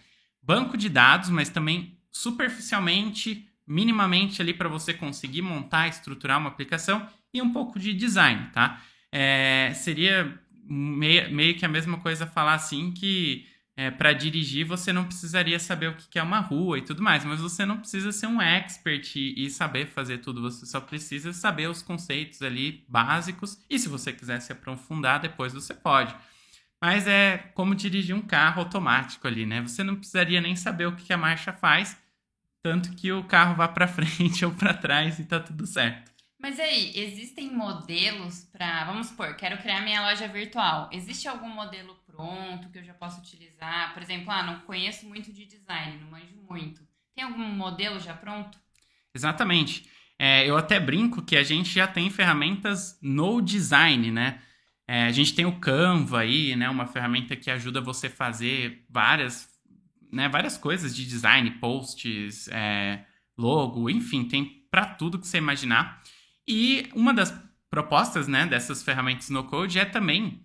banco 0.49 0.79
de 0.79 0.89
dados, 0.89 1.29
mas 1.29 1.51
também 1.51 1.99
superficialmente 2.11 3.47
minimamente 3.67 4.41
ali 4.41 4.55
para 4.55 4.67
você 4.67 4.95
conseguir 4.95 5.43
montar, 5.43 5.89
estruturar 5.89 6.39
uma 6.39 6.49
aplicação 6.49 7.07
e 7.35 7.43
um 7.43 7.53
pouco 7.53 7.79
de 7.79 7.93
design, 7.93 8.49
tá? 8.51 8.81
É, 9.13 9.73
seria 9.75 10.41
meio, 10.65 11.31
meio 11.31 11.55
que 11.55 11.67
a 11.67 11.69
mesma 11.69 11.99
coisa 11.99 12.27
falar 12.27 12.55
assim 12.55 12.93
que 12.93 13.47
é, 13.77 13.91
para 13.91 14.15
dirigir 14.15 14.65
você 14.65 14.91
não 14.91 15.05
precisaria 15.05 15.59
saber 15.59 15.91
o 15.91 15.97
que 15.97 16.19
é 16.19 16.23
uma 16.23 16.41
rua 16.41 16.79
e 16.79 16.83
tudo 16.83 17.03
mais, 17.03 17.27
mas 17.27 17.41
você 17.41 17.67
não 17.67 17.77
precisa 17.77 18.11
ser 18.11 18.27
um 18.27 18.41
expert 18.41 19.17
e, 19.17 19.45
e 19.45 19.51
saber 19.51 19.87
fazer 19.89 20.19
tudo, 20.19 20.41
você 20.41 20.65
só 20.65 20.81
precisa 20.81 21.35
saber 21.35 21.69
os 21.69 21.83
conceitos 21.83 22.41
ali 22.41 22.87
básicos 22.89 23.63
e 23.69 23.79
se 23.79 23.87
você 23.87 24.15
quiser 24.15 24.41
se 24.41 24.51
aprofundar 24.51 25.21
depois 25.21 25.53
você 25.53 25.75
pode. 25.75 26.17
Mas 26.81 27.07
é 27.07 27.39
como 27.55 27.75
dirigir 27.75 28.15
um 28.15 28.23
carro 28.23 28.61
automático 28.61 29.27
ali, 29.27 29.45
né? 29.45 29.61
Você 29.63 29.83
não 29.83 29.97
precisaria 29.97 30.41
nem 30.41 30.55
saber 30.55 30.87
o 30.87 30.95
que 30.95 31.13
a 31.13 31.19
marcha 31.19 31.53
faz, 31.53 32.01
tanto 32.63 32.95
que 32.95 33.11
o 33.13 33.25
carro 33.25 33.57
vá 33.57 33.67
para 33.67 33.87
frente 33.89 34.45
ou 34.45 34.53
para 34.53 34.75
trás 34.75 35.19
e 35.19 35.25
tá 35.25 35.41
tudo 35.41 35.67
certo. 35.67 36.13
Mas 36.41 36.61
aí, 36.61 36.93
existem 36.95 37.53
modelos 37.53 38.45
para, 38.45 38.85
vamos 38.85 39.09
supor, 39.09 39.35
quero 39.35 39.59
criar 39.59 39.81
minha 39.81 40.03
loja 40.03 40.29
virtual. 40.29 40.89
Existe 40.93 41.27
algum 41.27 41.49
modelo 41.49 41.97
pronto 42.07 42.69
que 42.71 42.79
eu 42.79 42.85
já 42.85 42.95
posso 42.95 43.21
utilizar? 43.21 43.93
Por 43.93 44.03
exemplo, 44.03 44.31
ah, 44.31 44.45
não 44.45 44.61
conheço 44.61 45.05
muito 45.07 45.33
de 45.33 45.45
design, 45.47 45.99
não 45.99 46.11
manjo 46.13 46.37
muito. 46.49 46.81
Tem 47.13 47.25
algum 47.25 47.43
modelo 47.43 47.99
já 47.99 48.15
pronto? 48.15 48.57
Exatamente. 49.13 49.91
É, 50.17 50.49
eu 50.49 50.57
até 50.57 50.79
brinco 50.79 51.23
que 51.23 51.37
a 51.37 51.43
gente 51.43 51.71
já 51.71 51.89
tem 51.89 52.09
ferramentas 52.09 52.97
no 53.03 53.41
design, 53.41 54.13
né? 54.13 54.41
É, 54.89 55.05
a 55.05 55.13
gente 55.13 55.35
tem 55.35 55.45
o 55.45 55.61
Canva 55.61 56.21
aí, 56.21 56.57
né? 56.57 56.69
Uma 56.71 56.87
ferramenta 56.87 57.37
que 57.37 57.51
ajuda 57.51 57.81
você 57.81 58.07
a 58.07 58.11
fazer 58.11 58.87
várias 58.89 59.49
né, 60.11 60.29
várias 60.29 60.57
coisas 60.57 60.95
de 60.95 61.05
design, 61.07 61.51
posts, 61.53 62.49
é, 62.49 63.05
logo, 63.37 63.89
enfim, 63.89 64.25
tem 64.25 64.67
para 64.71 64.85
tudo 64.85 65.19
que 65.19 65.27
você 65.27 65.39
imaginar. 65.39 66.03
E 66.47 66.89
uma 66.95 67.13
das 67.13 67.35
propostas 67.71 68.27
né, 68.27 68.47
dessas 68.47 68.83
ferramentas 68.83 69.29
no 69.31 69.45
code 69.45 69.79
é 69.79 69.85
também 69.85 70.45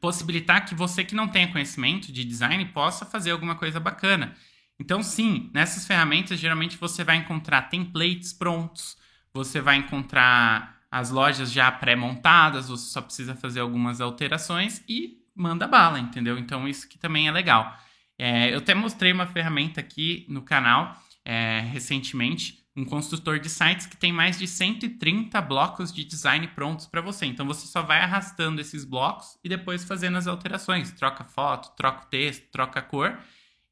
possibilitar 0.00 0.64
que 0.64 0.74
você 0.74 1.04
que 1.04 1.14
não 1.14 1.28
tenha 1.28 1.52
conhecimento 1.52 2.10
de 2.10 2.24
design 2.24 2.64
possa 2.66 3.04
fazer 3.04 3.30
alguma 3.30 3.54
coisa 3.54 3.78
bacana. 3.78 4.34
Então, 4.78 5.02
sim, 5.02 5.50
nessas 5.52 5.86
ferramentas 5.86 6.40
geralmente 6.40 6.76
você 6.76 7.04
vai 7.04 7.16
encontrar 7.16 7.62
templates 7.62 8.32
prontos, 8.32 8.96
você 9.32 9.60
vai 9.60 9.76
encontrar 9.76 10.79
as 10.90 11.10
lojas 11.10 11.52
já 11.52 11.70
pré-montadas, 11.70 12.68
você 12.68 12.90
só 12.90 13.00
precisa 13.00 13.34
fazer 13.34 13.60
algumas 13.60 14.00
alterações 14.00 14.82
e 14.88 15.18
manda 15.34 15.68
bala, 15.68 15.98
entendeu? 15.98 16.38
Então, 16.38 16.66
isso 16.66 16.88
que 16.88 16.98
também 16.98 17.28
é 17.28 17.30
legal. 17.30 17.76
É, 18.18 18.52
eu 18.52 18.58
até 18.58 18.74
mostrei 18.74 19.12
uma 19.12 19.26
ferramenta 19.26 19.80
aqui 19.80 20.26
no 20.28 20.42
canal 20.42 20.96
é, 21.24 21.60
recentemente, 21.60 22.58
um 22.76 22.84
construtor 22.84 23.38
de 23.38 23.48
sites 23.48 23.86
que 23.86 23.96
tem 23.96 24.12
mais 24.12 24.38
de 24.38 24.46
130 24.46 25.40
blocos 25.40 25.92
de 25.92 26.04
design 26.04 26.46
prontos 26.48 26.86
para 26.86 27.00
você. 27.00 27.26
Então 27.26 27.46
você 27.46 27.66
só 27.66 27.82
vai 27.82 28.00
arrastando 28.00 28.60
esses 28.60 28.84
blocos 28.84 29.38
e 29.42 29.48
depois 29.48 29.84
fazendo 29.84 30.18
as 30.18 30.26
alterações. 30.26 30.92
Troca 30.92 31.24
foto, 31.24 31.74
troca 31.76 32.06
texto, 32.06 32.50
troca 32.50 32.80
cor 32.82 33.18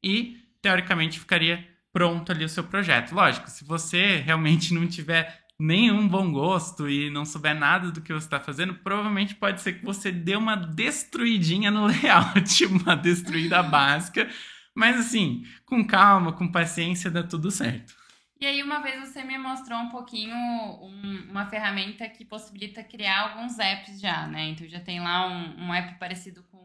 e 0.03 0.37
teoricamente 0.61 1.19
ficaria 1.19 1.65
pronto 1.91 2.31
ali 2.31 2.43
o 2.43 2.49
seu 2.49 2.63
projeto. 2.63 3.13
Lógico, 3.13 3.49
se 3.49 3.63
você 3.63 4.17
realmente 4.17 4.73
não 4.73 4.87
tiver 4.87 5.43
nenhum 5.59 6.07
bom 6.07 6.31
gosto 6.31 6.89
e 6.89 7.09
não 7.09 7.25
souber 7.25 7.53
nada 7.53 7.91
do 7.91 8.01
que 8.01 8.13
você 8.13 8.25
está 8.25 8.39
fazendo, 8.39 8.75
provavelmente 8.75 9.35
pode 9.35 9.61
ser 9.61 9.73
que 9.73 9.85
você 9.85 10.11
dê 10.11 10.35
uma 10.35 10.55
destruidinha 10.55 11.69
no 11.69 11.85
layout, 11.87 12.65
uma 12.65 12.95
destruída 12.95 13.61
básica. 13.61 14.29
Mas 14.73 14.97
assim, 14.97 15.43
com 15.65 15.85
calma, 15.85 16.31
com 16.31 16.49
paciência, 16.49 17.11
dá 17.11 17.21
tudo 17.21 17.51
certo. 17.51 17.93
E 18.39 18.45
aí, 18.45 18.63
uma 18.63 18.79
vez 18.79 19.01
você 19.01 19.21
me 19.21 19.37
mostrou 19.37 19.77
um 19.77 19.89
pouquinho 19.89 20.33
um, 20.33 21.27
uma 21.29 21.45
ferramenta 21.47 22.07
que 22.07 22.23
possibilita 22.23 22.81
criar 22.81 23.31
alguns 23.31 23.59
apps 23.59 23.99
já, 23.99 24.27
né? 24.27 24.47
Então 24.47 24.65
já 24.65 24.79
tem 24.79 25.01
lá 25.01 25.27
um, 25.27 25.65
um 25.65 25.73
app 25.73 25.99
parecido 25.99 26.41
com 26.43 26.57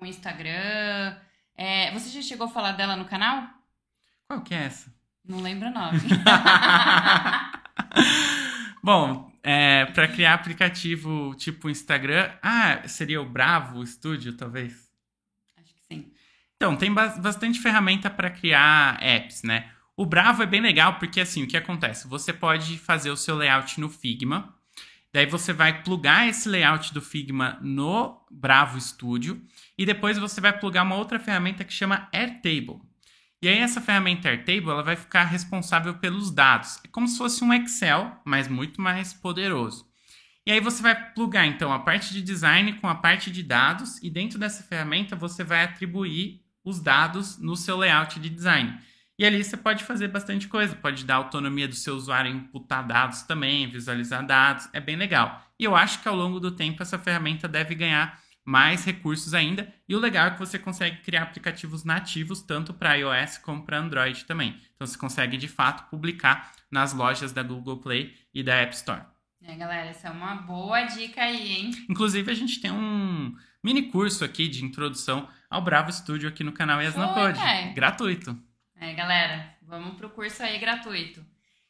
o 0.00 0.04
Instagram. 0.04 1.16
É, 1.56 1.92
você 1.92 2.10
já 2.10 2.20
chegou 2.20 2.48
a 2.48 2.50
falar 2.50 2.72
dela 2.72 2.96
no 2.96 3.04
canal? 3.04 3.48
Qual 4.26 4.42
que 4.42 4.52
é 4.52 4.64
essa? 4.64 4.92
Não 5.24 5.40
lembro 5.40 5.68
o 5.68 5.72
nome. 5.72 6.00
Bom, 8.88 9.30
é, 9.42 9.84
para 9.84 10.08
criar 10.08 10.32
aplicativo 10.32 11.34
tipo 11.34 11.68
Instagram, 11.68 12.30
ah, 12.42 12.88
seria 12.88 13.20
o 13.20 13.28
Bravo 13.28 13.86
Studio, 13.86 14.32
talvez? 14.32 14.90
Acho 15.58 15.74
que 15.74 15.94
sim. 15.94 16.10
Então, 16.56 16.74
tem 16.74 16.90
bastante 16.90 17.60
ferramenta 17.60 18.08
para 18.08 18.30
criar 18.30 18.96
apps, 19.02 19.42
né? 19.42 19.70
O 19.94 20.06
Bravo 20.06 20.42
é 20.42 20.46
bem 20.46 20.62
legal 20.62 20.98
porque, 20.98 21.20
assim, 21.20 21.42
o 21.42 21.46
que 21.46 21.58
acontece? 21.58 22.08
Você 22.08 22.32
pode 22.32 22.78
fazer 22.78 23.10
o 23.10 23.16
seu 23.16 23.36
layout 23.36 23.78
no 23.78 23.90
Figma, 23.90 24.56
daí 25.12 25.26
você 25.26 25.52
vai 25.52 25.82
plugar 25.82 26.26
esse 26.26 26.48
layout 26.48 26.94
do 26.94 27.02
Figma 27.02 27.58
no 27.60 28.18
Bravo 28.30 28.80
Studio 28.80 29.38
e 29.76 29.84
depois 29.84 30.16
você 30.16 30.40
vai 30.40 30.58
plugar 30.58 30.82
uma 30.84 30.96
outra 30.96 31.20
ferramenta 31.20 31.62
que 31.62 31.74
chama 31.74 32.08
Airtable. 32.10 32.80
E 33.40 33.48
aí 33.48 33.58
essa 33.58 33.80
ferramenta 33.80 34.28
Airtable 34.28 34.70
ela 34.70 34.82
vai 34.82 34.96
ficar 34.96 35.24
responsável 35.24 35.94
pelos 35.94 36.30
dados. 36.30 36.78
É 36.84 36.88
como 36.88 37.06
se 37.06 37.16
fosse 37.16 37.44
um 37.44 37.52
Excel, 37.54 38.20
mas 38.24 38.48
muito 38.48 38.80
mais 38.80 39.12
poderoso. 39.12 39.86
E 40.44 40.50
aí 40.50 40.60
você 40.60 40.82
vai 40.82 41.12
plugar 41.12 41.46
então 41.46 41.72
a 41.72 41.78
parte 41.78 42.12
de 42.12 42.22
design 42.22 42.72
com 42.80 42.88
a 42.88 42.94
parte 42.94 43.30
de 43.30 43.42
dados 43.42 44.02
e 44.02 44.10
dentro 44.10 44.38
dessa 44.38 44.62
ferramenta 44.62 45.14
você 45.14 45.44
vai 45.44 45.62
atribuir 45.62 46.40
os 46.64 46.80
dados 46.80 47.38
no 47.38 47.54
seu 47.54 47.76
layout 47.76 48.18
de 48.18 48.28
design. 48.28 48.78
E 49.18 49.24
ali 49.24 49.42
você 49.42 49.56
pode 49.56 49.84
fazer 49.84 50.08
bastante 50.08 50.48
coisa, 50.48 50.74
pode 50.74 51.04
dar 51.04 51.16
autonomia 51.16 51.68
do 51.68 51.74
seu 51.74 51.94
usuário 51.94 52.30
imputar 52.30 52.86
dados 52.86 53.22
também, 53.22 53.68
visualizar 53.68 54.24
dados, 54.24 54.68
é 54.72 54.80
bem 54.80 54.96
legal. 54.96 55.44
E 55.58 55.64
eu 55.64 55.76
acho 55.76 56.00
que 56.00 56.08
ao 56.08 56.14
longo 56.14 56.40
do 56.40 56.52
tempo 56.52 56.82
essa 56.82 56.98
ferramenta 56.98 57.46
deve 57.46 57.74
ganhar 57.74 58.18
mais 58.48 58.82
recursos 58.82 59.34
ainda. 59.34 59.70
E 59.86 59.94
o 59.94 59.98
legal 59.98 60.28
é 60.28 60.30
que 60.30 60.38
você 60.38 60.58
consegue 60.58 61.02
criar 61.02 61.24
aplicativos 61.24 61.84
nativos 61.84 62.40
tanto 62.40 62.72
para 62.72 62.94
iOS 62.94 63.36
como 63.36 63.62
para 63.62 63.76
Android 63.76 64.24
também. 64.24 64.58
Então 64.74 64.86
você 64.86 64.96
consegue 64.96 65.36
de 65.36 65.46
fato 65.46 65.90
publicar 65.90 66.54
nas 66.70 66.94
lojas 66.94 67.30
da 67.30 67.42
Google 67.42 67.76
Play 67.76 68.14
e 68.32 68.42
da 68.42 68.54
App 68.54 68.74
Store. 68.74 69.02
É, 69.42 69.54
galera, 69.54 69.90
essa 69.90 70.08
é 70.08 70.10
uma 70.10 70.34
boa 70.36 70.82
dica 70.84 71.20
aí, 71.20 71.56
hein? 71.56 71.70
Inclusive, 71.90 72.30
a 72.30 72.34
gente 72.34 72.58
tem 72.58 72.72
um 72.72 73.36
mini 73.62 73.82
curso 73.90 74.24
aqui 74.24 74.48
de 74.48 74.64
introdução 74.64 75.28
ao 75.50 75.60
Bravo 75.60 75.92
Studio 75.92 76.26
aqui 76.26 76.42
no 76.42 76.52
canal 76.52 76.80
Code. 77.12 77.38
É. 77.38 77.74
Gratuito. 77.74 78.34
É, 78.76 78.94
galera, 78.94 79.56
vamos 79.60 79.94
pro 79.98 80.08
curso 80.08 80.42
aí 80.42 80.58
gratuito. 80.58 81.22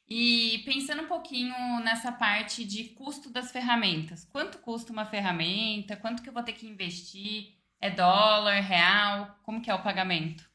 E 0.08 0.62
pensando 0.64 1.02
um 1.02 1.06
pouquinho 1.06 1.54
nessa 1.80 2.10
parte 2.10 2.64
de 2.64 2.84
custo 2.84 3.30
das 3.30 3.52
ferramentas. 3.52 4.24
Quanto 4.24 4.58
custa 4.58 4.92
uma 4.92 5.04
ferramenta? 5.04 5.96
Quanto 5.96 6.22
que 6.22 6.28
eu 6.28 6.32
vou 6.32 6.42
ter 6.42 6.52
que 6.52 6.66
investir? 6.66 7.54
É 7.80 7.90
dólar, 7.90 8.60
real? 8.60 9.38
Como 9.42 9.60
que 9.60 9.70
é 9.70 9.74
o 9.74 9.82
pagamento? 9.82 10.48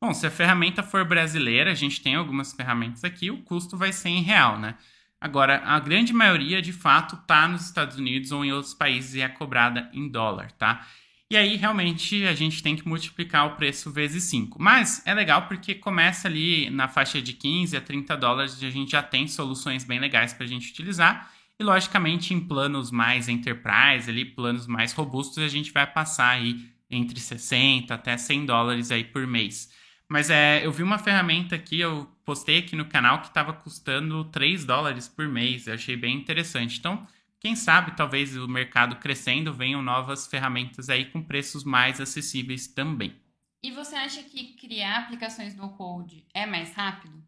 Bom, 0.00 0.14
se 0.14 0.26
a 0.26 0.30
ferramenta 0.30 0.82
for 0.82 1.04
brasileira, 1.04 1.70
a 1.70 1.74
gente 1.74 2.00
tem 2.00 2.14
algumas 2.14 2.52
ferramentas 2.52 3.04
aqui, 3.04 3.30
o 3.30 3.42
custo 3.42 3.76
vai 3.76 3.92
ser 3.92 4.08
em 4.08 4.22
real, 4.22 4.58
né? 4.58 4.76
Agora, 5.20 5.62
a 5.64 5.78
grande 5.78 6.12
maioria, 6.12 6.60
de 6.60 6.72
fato, 6.72 7.14
está 7.14 7.46
nos 7.46 7.64
Estados 7.64 7.96
Unidos 7.96 8.32
ou 8.32 8.44
em 8.44 8.52
outros 8.52 8.74
países 8.74 9.14
e 9.14 9.20
é 9.20 9.28
cobrada 9.28 9.88
em 9.92 10.08
dólar, 10.08 10.50
tá? 10.52 10.84
E 11.32 11.36
aí, 11.38 11.56
realmente, 11.56 12.26
a 12.26 12.34
gente 12.34 12.62
tem 12.62 12.76
que 12.76 12.86
multiplicar 12.86 13.46
o 13.46 13.56
preço 13.56 13.90
vezes 13.90 14.24
5. 14.24 14.60
Mas 14.60 15.00
é 15.06 15.14
legal 15.14 15.46
porque 15.46 15.74
começa 15.74 16.28
ali 16.28 16.68
na 16.68 16.88
faixa 16.88 17.22
de 17.22 17.32
15 17.32 17.74
a 17.74 17.80
30 17.80 18.14
dólares 18.18 18.60
e 18.60 18.66
a 18.66 18.70
gente 18.70 18.92
já 18.92 19.02
tem 19.02 19.26
soluções 19.26 19.82
bem 19.82 19.98
legais 19.98 20.34
para 20.34 20.44
a 20.44 20.46
gente 20.46 20.70
utilizar. 20.70 21.32
E, 21.58 21.64
logicamente, 21.64 22.34
em 22.34 22.40
planos 22.40 22.90
mais 22.90 23.30
enterprise, 23.30 24.10
ali, 24.10 24.26
planos 24.26 24.66
mais 24.66 24.92
robustos, 24.92 25.42
a 25.42 25.48
gente 25.48 25.72
vai 25.72 25.86
passar 25.86 26.32
aí 26.32 26.66
entre 26.90 27.18
60 27.18 27.94
até 27.94 28.14
100 28.18 28.44
dólares 28.44 28.90
aí 28.90 29.02
por 29.02 29.26
mês. 29.26 29.72
Mas 30.10 30.28
é, 30.28 30.60
eu 30.62 30.70
vi 30.70 30.82
uma 30.82 30.98
ferramenta 30.98 31.56
aqui, 31.56 31.80
eu 31.80 32.14
postei 32.26 32.58
aqui 32.58 32.76
no 32.76 32.84
canal 32.84 33.22
que 33.22 33.28
estava 33.28 33.54
custando 33.54 34.22
3 34.26 34.66
dólares 34.66 35.08
por 35.08 35.26
mês. 35.26 35.66
Eu 35.66 35.72
achei 35.72 35.96
bem 35.96 36.14
interessante. 36.14 36.78
Então, 36.78 37.06
quem 37.42 37.56
sabe, 37.56 37.96
talvez 37.96 38.36
o 38.36 38.46
mercado 38.46 38.94
crescendo, 38.94 39.52
venham 39.52 39.82
novas 39.82 40.28
ferramentas 40.28 40.88
aí 40.88 41.06
com 41.06 41.20
preços 41.20 41.64
mais 41.64 42.00
acessíveis 42.00 42.68
também. 42.68 43.16
E 43.60 43.72
você 43.72 43.96
acha 43.96 44.22
que 44.22 44.54
criar 44.54 44.98
aplicações 44.98 45.56
no 45.56 45.70
code 45.70 46.24
é 46.32 46.46
mais 46.46 46.72
rápido? 46.72 47.20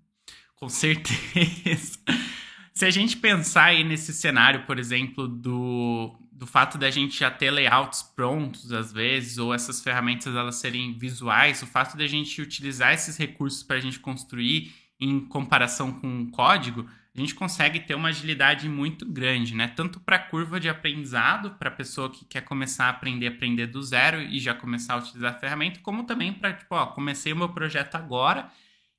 Com 0.55 0.68
certeza. 0.68 1.98
Se 2.72 2.85
a 2.85 2.90
gente 2.90 3.16
pensar 3.16 3.64
aí 3.64 3.83
nesse 3.83 4.12
cenário, 4.12 4.64
por 4.66 4.79
exemplo, 4.79 5.27
do, 5.27 6.16
do 6.31 6.46
fato 6.46 6.79
da 6.79 6.92
gente 6.92 7.18
já 7.18 7.29
ter 7.29 7.50
layouts 7.50 8.03
prontos 8.03 8.72
às 8.72 8.92
vezes, 8.92 9.38
ou 9.38 9.53
essas 9.53 9.83
ferramentas 9.83 10.33
elas 10.37 10.57
serem 10.57 10.96
visuais, 10.96 11.61
o 11.61 11.66
fato 11.66 11.96
da 11.96 12.07
gente 12.07 12.40
utilizar 12.40 12.94
esses 12.94 13.16
recursos 13.16 13.64
para 13.64 13.77
a 13.77 13.81
gente 13.81 13.98
construir 13.98 14.72
em 15.00 15.20
comparação 15.27 15.92
com 15.92 16.22
o 16.22 16.31
código, 16.31 16.88
a 17.16 17.20
gente 17.20 17.35
consegue 17.35 17.79
ter 17.79 17.94
uma 17.94 18.09
agilidade 18.09 18.68
muito 18.68 19.07
grande, 19.07 19.55
né? 19.55 19.68
Tanto 19.68 20.00
para 20.00 20.16
a 20.16 20.18
curva 20.18 20.59
de 20.59 20.68
aprendizado, 20.68 21.53
para 21.53 21.68
a 21.68 21.72
pessoa 21.72 22.11
que 22.11 22.24
quer 22.24 22.40
começar 22.40 22.87
a 22.87 22.88
aprender, 22.88 23.29
aprender 23.29 23.68
do 23.68 23.81
zero 23.83 24.20
e 24.20 24.40
já 24.40 24.53
começar 24.53 24.94
a 24.94 24.98
utilizar 24.98 25.35
a 25.35 25.38
ferramenta, 25.38 25.79
como 25.81 26.05
também 26.05 26.33
para, 26.33 26.53
tipo, 26.53 26.74
ó, 26.74 26.87
comecei 26.87 27.33
o 27.33 27.37
meu 27.37 27.48
projeto 27.50 27.94
agora 27.94 28.50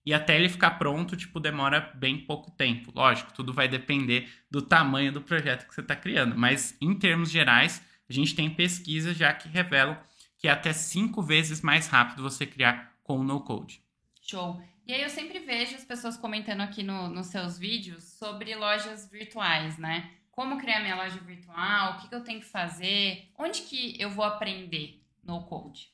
e 0.06 0.14
até 0.14 0.38
ele 0.38 0.48
ficar 0.48 0.72
pronto, 0.72 1.18
tipo, 1.18 1.42
demora 1.42 1.92
bem 1.96 2.18
pouco 2.18 2.52
tempo. 2.52 2.92
Lógico, 2.96 3.34
tudo 3.34 3.52
vai 3.52 3.68
depender 3.68 4.30
do 4.50 4.62
tamanho 4.62 5.12
do 5.12 5.22
projeto 5.22 5.68
que 5.68 5.76
você 5.76 5.82
está 5.82 5.96
criando, 5.96 6.38
mas 6.38 6.78
em 6.80 6.94
termos 6.94 7.30
gerais, 7.30 7.82
a 8.10 8.14
gente 8.14 8.34
tem 8.34 8.50
pesquisas 8.50 9.18
já 9.18 9.34
que 9.34 9.50
revelam 9.50 9.98
que 10.38 10.48
é 10.48 10.52
até 10.52 10.72
cinco 10.72 11.22
vezes 11.22 11.62
mais 11.62 11.88
rápido 11.88 12.24
você 12.24 12.46
criar 12.46 12.94
com 13.04 13.20
o 13.20 13.24
no-code. 13.24 13.82
Show. 14.22 14.62
E 14.88 14.94
aí 14.94 15.02
eu 15.02 15.10
sempre 15.10 15.40
vejo 15.40 15.76
as 15.76 15.84
pessoas 15.84 16.16
comentando 16.16 16.62
aqui 16.62 16.84
no, 16.84 17.10
nos 17.10 17.28
seus 17.28 17.58
vídeos 17.58 18.04
sobre 18.04 18.56
lojas 18.56 19.10
virtuais, 19.10 19.78
né? 19.80 20.12
Como 20.32 20.60
criar 20.60 20.82
minha 20.82 20.96
loja 20.96 21.18
virtual, 21.20 21.94
o 21.94 21.98
que, 22.02 22.10
que 22.10 22.16
eu 22.16 22.24
tenho 22.24 22.40
que 22.40 22.46
fazer, 22.46 23.32
onde 23.38 23.62
que 23.64 24.00
eu 24.00 24.12
vou 24.12 24.24
aprender 24.24 25.02
no 25.24 25.44
code? 25.46 25.90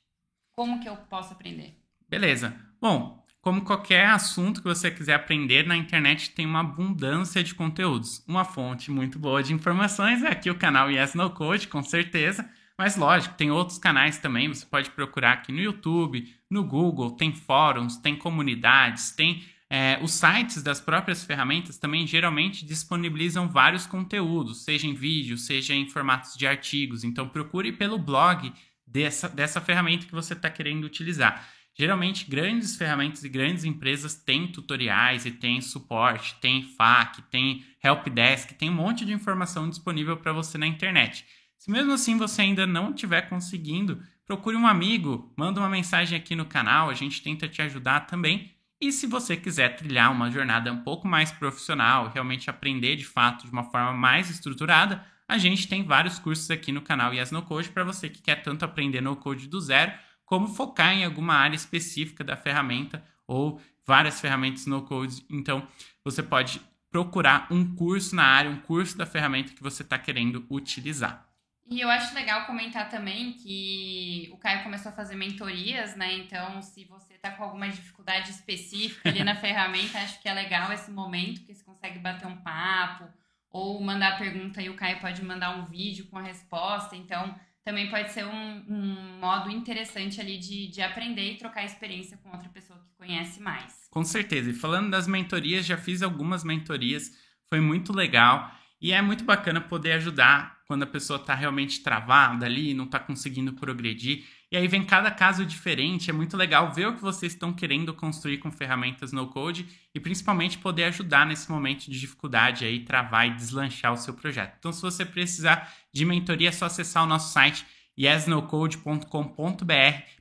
Como 0.52 0.82
que 0.82 0.90
eu 0.90 0.98
posso 0.98 1.32
aprender? 1.34 1.80
Beleza. 2.10 2.54
Bom, 2.82 3.24
como 3.40 3.64
qualquer 3.64 4.08
assunto 4.08 4.62
que 4.62 4.68
você 4.68 4.92
quiser 4.92 5.14
aprender 5.14 5.66
na 5.66 5.78
internet, 5.78 6.32
tem 6.32 6.46
uma 6.46 6.60
abundância 6.60 7.42
de 7.42 7.56
conteúdos. 7.56 8.24
Uma 8.28 8.44
fonte 8.44 8.92
muito 8.92 9.18
boa 9.18 9.42
de 9.42 9.54
informações 9.54 10.22
é 10.22 10.28
aqui 10.28 10.50
o 10.50 10.58
canal 10.58 10.92
Yes 10.92 11.14
No 11.14 11.30
Code, 11.30 11.70
com 11.70 11.82
certeza. 11.82 12.48
Mas 12.82 12.96
lógico, 12.96 13.36
tem 13.36 13.52
outros 13.52 13.78
canais 13.78 14.18
também, 14.18 14.48
você 14.48 14.66
pode 14.66 14.90
procurar 14.90 15.34
aqui 15.34 15.52
no 15.52 15.62
YouTube, 15.62 16.28
no 16.50 16.64
Google, 16.64 17.12
tem 17.12 17.32
fóruns, 17.32 17.96
tem 17.98 18.16
comunidades, 18.16 19.12
tem 19.12 19.44
é, 19.70 20.00
os 20.02 20.14
sites 20.14 20.64
das 20.64 20.82
próprias 20.82 21.24
ferramentas 21.24 21.78
também 21.78 22.08
geralmente 22.08 22.66
disponibilizam 22.66 23.48
vários 23.48 23.86
conteúdos, 23.86 24.64
seja 24.64 24.88
em 24.88 24.96
vídeo, 24.96 25.38
seja 25.38 25.76
em 25.76 25.88
formatos 25.88 26.36
de 26.36 26.48
artigos. 26.48 27.04
Então 27.04 27.30
procure 27.30 27.72
pelo 27.72 28.00
blog 28.00 28.52
dessa, 28.88 29.30
dessa 29.30 29.62
ferramenta 29.62 30.08
que 30.08 30.12
você 30.12 30.34
está 30.34 30.50
querendo 30.50 30.84
utilizar. 30.84 31.48
Geralmente, 31.78 32.28
grandes 32.28 32.76
ferramentas 32.76 33.24
e 33.24 33.30
grandes 33.30 33.64
empresas 33.64 34.16
têm 34.16 34.48
tutoriais 34.48 35.28
e 35.28 35.32
têm 35.32 35.62
suporte, 35.62 36.34
tem 36.42 36.64
FAQ, 36.64 37.22
tem 37.30 37.64
helpdesk, 37.84 38.56
tem 38.56 38.72
um 38.72 38.74
monte 38.74 39.06
de 39.06 39.14
informação 39.14 39.70
disponível 39.70 40.18
para 40.18 40.34
você 40.34 40.58
na 40.58 40.66
internet. 40.66 41.24
Se 41.62 41.70
mesmo 41.70 41.94
assim 41.94 42.18
você 42.18 42.42
ainda 42.42 42.66
não 42.66 42.90
estiver 42.90 43.30
conseguindo, 43.30 44.02
procure 44.26 44.58
um 44.58 44.66
amigo, 44.66 45.32
manda 45.38 45.60
uma 45.60 45.70
mensagem 45.70 46.18
aqui 46.18 46.36
no 46.36 46.44
canal, 46.44 46.90
a 46.90 46.96
gente 46.96 47.22
tenta 47.22 47.48
te 47.48 47.62
ajudar 47.62 48.08
também. 48.08 48.52
E 48.82 48.92
se 48.92 49.06
você 49.06 49.38
quiser 49.38 49.76
trilhar 49.76 50.12
uma 50.12 50.32
jornada 50.32 50.74
um 50.74 50.80
pouco 50.80 51.08
mais 51.08 51.32
profissional, 51.32 52.10
realmente 52.12 52.50
aprender 52.50 52.96
de 52.96 53.06
fato 53.06 53.46
de 53.46 53.52
uma 53.52 53.66
forma 53.66 53.94
mais 53.94 54.28
estruturada, 54.28 55.06
a 55.28 55.38
gente 55.38 55.68
tem 55.68 55.84
vários 55.84 56.18
cursos 56.18 56.50
aqui 56.50 56.72
no 56.72 56.82
canal 56.82 57.14
Yes 57.14 57.30
No 57.30 57.44
Code 57.44 57.70
para 57.70 57.84
você 57.84 58.10
que 58.10 58.24
quer 58.24 58.42
tanto 58.42 58.66
aprender 58.66 59.00
no 59.00 59.16
code 59.16 59.48
do 59.48 59.62
zero, 59.62 59.92
como 60.26 60.48
focar 60.48 60.94
em 60.94 61.06
alguma 61.06 61.36
área 61.36 61.56
específica 61.56 62.24
da 62.24 62.36
ferramenta 62.36 63.04
ou 63.28 63.62
várias 63.86 64.20
ferramentas 64.20 64.66
no 64.66 64.82
code. 64.82 65.24
Então, 65.30 65.68
você 66.04 66.24
pode 66.24 66.60
procurar 66.90 67.46
um 67.52 67.76
curso 67.76 68.16
na 68.16 68.24
área, 68.24 68.50
um 68.50 68.58
curso 68.58 68.98
da 68.98 69.06
ferramenta 69.06 69.54
que 69.54 69.62
você 69.62 69.84
está 69.84 70.00
querendo 70.00 70.44
utilizar. 70.50 71.31
E 71.72 71.80
eu 71.80 71.90
acho 71.90 72.14
legal 72.14 72.46
comentar 72.46 72.90
também 72.90 73.32
que 73.32 74.30
o 74.34 74.38
Caio 74.38 74.62
começou 74.62 74.92
a 74.92 74.94
fazer 74.94 75.16
mentorias, 75.16 75.96
né? 75.96 76.14
Então, 76.18 76.62
se 76.62 76.84
você 76.84 77.14
tá 77.14 77.32
com 77.32 77.46
alguma 77.46 77.70
dificuldade 77.70 78.30
específica 78.30 79.08
ali 79.08 79.24
na 79.24 79.36
ferramenta, 79.40 79.98
acho 80.00 80.22
que 80.22 80.28
é 80.28 80.34
legal 80.34 80.74
esse 80.74 80.92
momento, 80.92 81.40
que 81.46 81.56
você 81.56 81.64
consegue 81.64 81.98
bater 81.98 82.28
um 82.28 82.36
papo 82.36 83.06
ou 83.50 83.82
mandar 83.82 84.18
pergunta 84.18 84.62
e 84.62 84.70
o 84.70 84.76
Caio 84.76 85.00
pode 85.00 85.24
mandar 85.24 85.58
um 85.58 85.64
vídeo 85.64 86.08
com 86.08 86.18
a 86.18 86.22
resposta. 86.22 86.94
Então, 86.94 87.34
também 87.64 87.90
pode 87.90 88.12
ser 88.12 88.26
um, 88.26 88.66
um 88.68 89.20
modo 89.22 89.50
interessante 89.50 90.20
ali 90.20 90.38
de, 90.38 90.68
de 90.68 90.82
aprender 90.82 91.32
e 91.32 91.38
trocar 91.38 91.64
experiência 91.64 92.18
com 92.18 92.32
outra 92.32 92.50
pessoa 92.50 92.80
que 92.80 92.98
conhece 92.98 93.40
mais. 93.40 93.88
Com 93.90 94.04
certeza. 94.04 94.50
E 94.50 94.54
falando 94.54 94.92
das 94.92 95.08
mentorias, 95.08 95.66
já 95.66 95.78
fiz 95.78 96.02
algumas 96.02 96.44
mentorias, 96.44 97.12
foi 97.48 97.62
muito 97.62 97.94
legal. 97.94 98.52
E 98.82 98.92
é 98.92 99.02
muito 99.02 99.24
bacana 99.24 99.62
poder 99.62 99.92
ajudar 99.94 100.60
quando 100.66 100.84
a 100.84 100.88
pessoa 100.88 101.20
está 101.20 101.36
realmente 101.36 101.84
travada 101.84 102.46
ali, 102.46 102.74
não 102.74 102.86
está 102.86 102.98
conseguindo 102.98 103.54
progredir. 103.54 104.26
E 104.52 104.58
aí 104.58 104.68
vem 104.68 104.84
cada 104.84 105.12
caso 105.12 105.46
diferente, 105.46 106.10
é 106.10 106.14
muito 106.14 106.36
legal 106.36 106.74
ver 106.74 106.88
o 106.88 106.96
que 106.96 107.02
vocês 107.02 107.34
estão 107.34 107.54
querendo 107.54 107.94
construir 107.94 108.40
com 108.40 108.52
ferramentas 108.52 109.12
no 109.12 109.28
code 109.28 109.68
e 109.94 110.00
principalmente 110.00 110.58
poder 110.58 110.86
ajudar 110.86 111.26
nesse 111.26 111.52
momento 111.52 111.92
de 111.92 112.00
dificuldade 112.00 112.66
aí, 112.66 112.80
travar 112.80 113.28
e 113.28 113.36
deslanchar 113.36 113.94
o 113.94 113.98
seu 113.98 114.14
projeto. 114.14 114.56
Então, 114.58 114.74
se 114.74 114.82
você 114.82 115.06
precisar 115.06 115.72
de 115.94 116.04
mentoria, 116.04 116.50
é 116.50 116.52
só 116.52 116.66
acessar 116.66 117.04
o 117.04 117.08
nosso 117.08 117.32
site 117.32 117.66
yesnocode.com.br, 118.00 119.04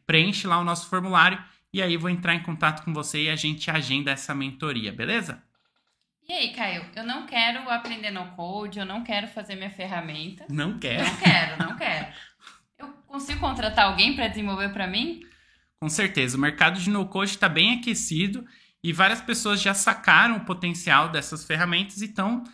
preenche 0.07 0.47
lá 0.47 0.59
o 0.59 0.65
nosso 0.65 0.89
formulário 0.89 1.43
e 1.73 1.81
aí 1.81 1.97
vou 1.97 2.11
entrar 2.11 2.35
em 2.35 2.43
contato 2.43 2.85
com 2.85 2.93
você 2.93 3.25
e 3.25 3.31
a 3.31 3.37
gente 3.37 3.71
agenda 3.71 4.11
essa 4.11 4.35
mentoria, 4.35 4.93
beleza? 4.93 5.43
E 6.29 6.33
aí, 6.33 6.53
Caio, 6.53 6.85
eu 6.95 7.05
não 7.05 7.27
quero 7.27 7.69
aprender 7.71 8.11
no 8.11 8.27
code, 8.37 8.79
eu 8.79 8.87
não 8.87 9.03
quero 9.03 9.27
fazer 9.29 9.57
minha 9.57 9.71
ferramenta. 9.71 10.47
Não 10.49 10.79
quero. 10.79 11.05
Não 11.05 11.17
quero, 11.17 11.59
não 11.59 11.77
quero. 11.77 12.07
Eu 12.79 12.89
consigo 13.07 13.41
contratar 13.41 13.87
alguém 13.87 14.15
para 14.15 14.29
desenvolver 14.29 14.73
para 14.73 14.87
mim? 14.87 15.23
Com 15.81 15.89
certeza, 15.89 16.37
o 16.37 16.41
mercado 16.41 16.79
de 16.79 16.91
no 16.91 17.07
code 17.07 17.31
está 17.31 17.49
bem 17.49 17.79
aquecido 17.79 18.47
e 18.83 18.93
várias 18.93 19.21
pessoas 19.21 19.61
já 19.61 19.75
sacaram 19.75 20.37
o 20.37 20.45
potencial 20.45 21.09
dessas 21.09 21.45
ferramentas 21.45 22.01
e 22.01 22.07
estão 22.07 22.45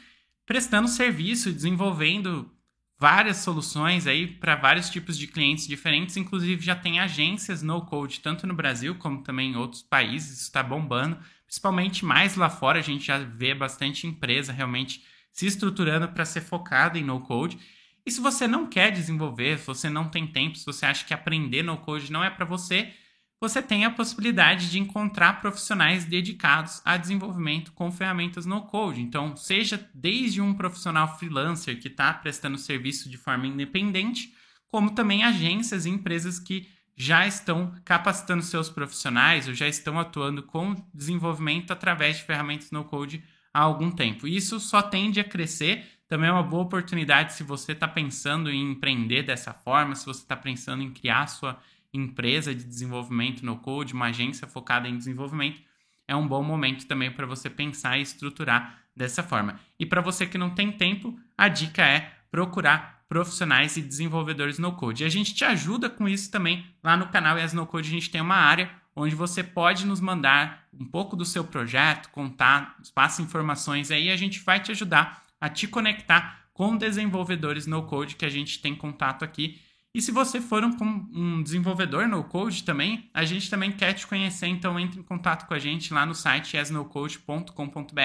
prestando 0.46 0.88
serviço, 0.88 1.52
desenvolvendo 1.52 2.50
várias 2.98 3.38
soluções 3.38 4.06
aí 4.06 4.26
para 4.26 4.56
vários 4.56 4.88
tipos 4.88 5.18
de 5.18 5.26
clientes 5.26 5.66
diferentes, 5.66 6.16
inclusive 6.16 6.64
já 6.64 6.74
tem 6.74 6.98
agências 6.98 7.62
no 7.62 7.84
code 7.84 8.20
tanto 8.20 8.46
no 8.46 8.54
Brasil 8.54 8.94
como 8.94 9.22
também 9.22 9.52
em 9.52 9.56
outros 9.56 9.82
países, 9.82 10.38
isso 10.38 10.42
está 10.42 10.62
bombando 10.62 11.18
principalmente 11.46 12.04
mais 12.04 12.36
lá 12.36 12.50
fora, 12.50 12.78
a 12.78 12.82
gente 12.82 13.06
já 13.06 13.18
vê 13.18 13.54
bastante 13.54 14.06
empresa 14.06 14.52
realmente 14.52 15.02
se 15.32 15.46
estruturando 15.46 16.08
para 16.08 16.24
ser 16.24 16.40
focada 16.40 16.98
em 16.98 17.04
no 17.04 17.20
code. 17.20 17.58
E 18.04 18.10
se 18.10 18.20
você 18.20 18.46
não 18.46 18.66
quer 18.66 18.90
desenvolver, 18.90 19.58
se 19.58 19.66
você 19.66 19.88
não 19.88 20.08
tem 20.08 20.26
tempo, 20.26 20.56
se 20.56 20.66
você 20.66 20.86
acha 20.86 21.04
que 21.04 21.14
aprender 21.14 21.62
no 21.62 21.76
code 21.76 22.10
não 22.10 22.22
é 22.22 22.30
para 22.30 22.44
você, 22.44 22.92
você 23.40 23.60
tem 23.60 23.84
a 23.84 23.90
possibilidade 23.90 24.70
de 24.70 24.78
encontrar 24.78 25.40
profissionais 25.40 26.04
dedicados 26.04 26.80
a 26.84 26.96
desenvolvimento 26.96 27.72
com 27.72 27.92
ferramentas 27.92 28.46
no 28.46 28.62
code. 28.62 29.02
Então, 29.02 29.36
seja 29.36 29.90
desde 29.94 30.40
um 30.40 30.54
profissional 30.54 31.18
freelancer 31.18 31.78
que 31.78 31.88
está 31.88 32.14
prestando 32.14 32.56
serviço 32.56 33.10
de 33.10 33.18
forma 33.18 33.46
independente, 33.46 34.32
como 34.68 34.92
também 34.94 35.22
agências 35.22 35.84
e 35.84 35.90
empresas 35.90 36.38
que 36.38 36.68
já 36.96 37.26
estão 37.26 37.74
capacitando 37.84 38.42
seus 38.42 38.70
profissionais 38.70 39.46
ou 39.46 39.54
já 39.54 39.68
estão 39.68 40.00
atuando 40.00 40.42
com 40.42 40.74
desenvolvimento 40.94 41.70
através 41.70 42.16
de 42.16 42.22
ferramentas 42.22 42.70
no 42.70 42.84
code 42.84 43.22
há 43.52 43.60
algum 43.60 43.90
tempo. 43.90 44.26
Isso 44.26 44.58
só 44.58 44.80
tende 44.80 45.20
a 45.20 45.24
crescer. 45.24 45.84
Também 46.08 46.30
é 46.30 46.32
uma 46.32 46.42
boa 46.42 46.62
oportunidade 46.62 47.34
se 47.34 47.42
você 47.42 47.72
está 47.72 47.86
pensando 47.86 48.50
em 48.50 48.72
empreender 48.72 49.22
dessa 49.22 49.52
forma, 49.52 49.94
se 49.94 50.06
você 50.06 50.22
está 50.22 50.36
pensando 50.36 50.82
em 50.82 50.92
criar 50.92 51.26
sua 51.26 51.58
empresa 51.92 52.54
de 52.54 52.64
desenvolvimento 52.64 53.44
no 53.44 53.56
code, 53.58 53.92
uma 53.92 54.06
agência 54.06 54.46
focada 54.46 54.88
em 54.88 54.96
desenvolvimento, 54.96 55.60
é 56.08 56.16
um 56.16 56.26
bom 56.26 56.42
momento 56.42 56.86
também 56.86 57.10
para 57.10 57.26
você 57.26 57.50
pensar 57.50 57.98
e 57.98 58.02
estruturar 58.02 58.82
dessa 58.94 59.22
forma. 59.22 59.60
E 59.78 59.84
para 59.84 60.00
você 60.00 60.26
que 60.26 60.38
não 60.38 60.50
tem 60.50 60.72
tempo, 60.72 61.18
a 61.36 61.48
dica 61.48 61.82
é 61.82 62.12
procurar 62.30 62.95
profissionais 63.08 63.76
e 63.76 63.82
desenvolvedores 63.82 64.58
no 64.58 64.72
code. 64.72 65.02
E 65.02 65.06
a 65.06 65.08
gente 65.08 65.34
te 65.34 65.44
ajuda 65.44 65.88
com 65.88 66.08
isso 66.08 66.30
também 66.30 66.66
lá 66.82 66.96
no 66.96 67.08
canal 67.08 67.38
Yes 67.38 67.52
No 67.52 67.66
Code. 67.66 67.88
A 67.88 67.92
gente 67.92 68.10
tem 68.10 68.20
uma 68.20 68.36
área 68.36 68.70
onde 68.94 69.14
você 69.14 69.42
pode 69.42 69.86
nos 69.86 70.00
mandar 70.00 70.66
um 70.72 70.84
pouco 70.84 71.14
do 71.14 71.24
seu 71.24 71.44
projeto, 71.44 72.10
contar, 72.10 72.76
passa 72.94 73.22
informações 73.22 73.90
aí, 73.90 74.10
a 74.10 74.16
gente 74.16 74.40
vai 74.40 74.58
te 74.58 74.72
ajudar 74.72 75.22
a 75.40 75.48
te 75.48 75.68
conectar 75.68 76.46
com 76.54 76.76
desenvolvedores 76.76 77.66
no 77.66 77.82
code 77.82 78.16
que 78.16 78.24
a 78.24 78.30
gente 78.30 78.60
tem 78.60 78.74
contato 78.74 79.22
aqui 79.22 79.60
e 79.96 80.02
se 80.02 80.12
você 80.12 80.42
for 80.42 80.62
um, 80.62 80.76
um, 81.14 81.42
desenvolvedor 81.42 82.06
no 82.06 82.22
code 82.22 82.64
também, 82.64 83.08
a 83.14 83.24
gente 83.24 83.48
também 83.48 83.72
quer 83.72 83.94
te 83.94 84.06
conhecer, 84.06 84.46
então 84.46 84.78
entre 84.78 85.00
em 85.00 85.02
contato 85.02 85.46
com 85.46 85.54
a 85.54 85.58
gente 85.58 85.90
lá 85.94 86.04
no 86.04 86.14
site 86.14 86.54
yesnocode.com.br 86.54 88.00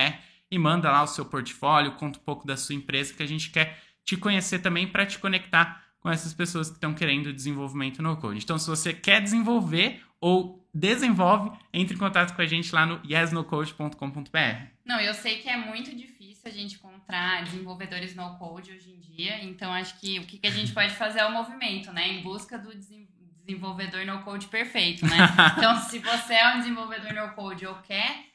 e 0.50 0.58
manda 0.58 0.90
lá 0.90 1.04
o 1.04 1.08
seu 1.08 1.26
portfólio, 1.26 1.92
conta 1.96 2.18
um 2.18 2.22
pouco 2.24 2.48
da 2.48 2.56
sua 2.56 2.76
empresa 2.76 3.14
que 3.14 3.22
a 3.22 3.28
gente 3.28 3.50
quer 3.50 3.78
te 4.06 4.18
conhecer 4.18 4.60
também 4.60 4.88
para 4.88 5.06
te 5.06 5.20
conectar 5.20 5.84
com 6.00 6.10
essas 6.10 6.34
pessoas 6.34 6.68
que 6.70 6.76
estão 6.76 6.94
querendo 6.94 7.32
desenvolvimento 7.32 8.02
no 8.02 8.18
code. 8.18 8.44
Então, 8.44 8.58
se 8.58 8.68
você 8.68 8.94
quer 8.94 9.22
desenvolver 9.22 10.04
ou 10.20 10.68
desenvolve, 10.74 11.58
entre 11.74 11.96
em 11.96 12.00
contato 12.00 12.36
com 12.36 12.42
a 12.42 12.46
gente 12.46 12.74
lá 12.74 12.86
no 12.86 13.02
yesnocode.com.br. 13.06 14.66
Não, 14.86 15.00
eu 15.00 15.14
sei 15.14 15.40
que 15.40 15.50
é 15.50 15.58
muito 15.58 15.96
difícil 15.96 16.44
a 16.46 16.50
gente 16.50 16.76
encontrar 16.76 17.44
desenvolvedores 17.44 18.16
no 18.16 18.38
code 18.38 18.72
hoje 18.72 18.92
em 18.92 19.00
dia, 19.00 19.44
então 19.44 19.72
acho 19.74 20.00
que 20.00 20.20
o 20.20 20.26
que, 20.26 20.38
que 20.38 20.48
a 20.48 20.52
gente 20.52 20.72
pode 20.74 20.94
fazer 20.94 21.20
é 21.20 21.26
o 21.26 21.32
movimento, 21.32 21.92
né? 21.92 22.08
Em 22.08 22.22
busca 22.22 22.58
do 22.58 22.74
desenvolvedor 22.74 24.06
no 24.06 24.24
code 24.24 24.48
perfeito, 24.48 25.06
né? 25.06 25.18
Então, 25.58 25.76
se 25.82 26.00
você 26.00 26.34
é 26.34 26.56
um 26.56 26.60
desenvolvedor 26.60 27.14
no 27.14 27.34
code 27.34 27.66
ou 27.66 27.76
quer 27.76 28.26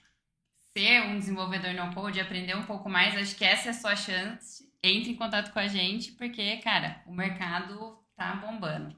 ser 0.76 1.02
um 1.02 1.18
desenvolvedor 1.18 1.72
no 1.72 1.94
code, 1.94 2.20
aprender 2.20 2.54
um 2.54 2.64
pouco 2.64 2.88
mais, 2.88 3.16
acho 3.16 3.34
que 3.34 3.44
essa 3.44 3.68
é 3.68 3.70
a 3.70 3.74
sua 3.74 3.96
chance. 3.96 4.65
Entre 4.88 5.10
em 5.10 5.16
contato 5.16 5.52
com 5.52 5.58
a 5.58 5.66
gente, 5.66 6.12
porque, 6.12 6.56
cara, 6.58 7.02
o 7.06 7.12
mercado 7.12 7.98
tá 8.16 8.34
bombando. 8.34 8.96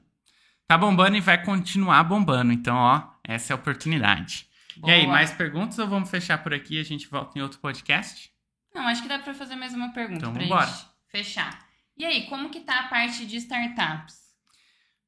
Tá 0.67 0.77
bombando 0.77 1.17
e 1.17 1.21
vai 1.21 1.43
continuar 1.43 2.03
bombando. 2.03 2.53
Então, 2.53 2.75
ó, 2.75 3.09
essa 3.23 3.51
é 3.51 3.53
a 3.53 3.57
oportunidade. 3.57 4.47
Boa. 4.77 4.93
E 4.93 4.95
aí, 4.95 5.07
mais 5.07 5.31
perguntas 5.31 5.79
ou 5.79 5.87
vamos 5.87 6.09
fechar 6.09 6.41
por 6.43 6.53
aqui 6.53 6.75
e 6.75 6.79
a 6.79 6.83
gente 6.83 7.07
volta 7.07 7.37
em 7.37 7.41
outro 7.41 7.59
podcast? 7.59 8.31
Não, 8.73 8.87
acho 8.87 9.01
que 9.01 9.09
dá 9.09 9.19
para 9.19 9.33
fazer 9.33 9.55
mais 9.55 9.73
uma 9.73 9.91
pergunta 9.91 10.19
então, 10.19 10.33
pra 10.33 10.43
vambora. 10.43 10.67
gente 10.67 10.85
fechar. 11.07 11.65
E 11.97 12.05
aí, 12.05 12.27
como 12.27 12.49
que 12.49 12.59
tá 12.59 12.81
a 12.81 12.87
parte 12.87 13.25
de 13.25 13.37
startups? 13.37 14.15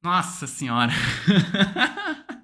Nossa 0.03 0.47
senhora! 0.47 0.91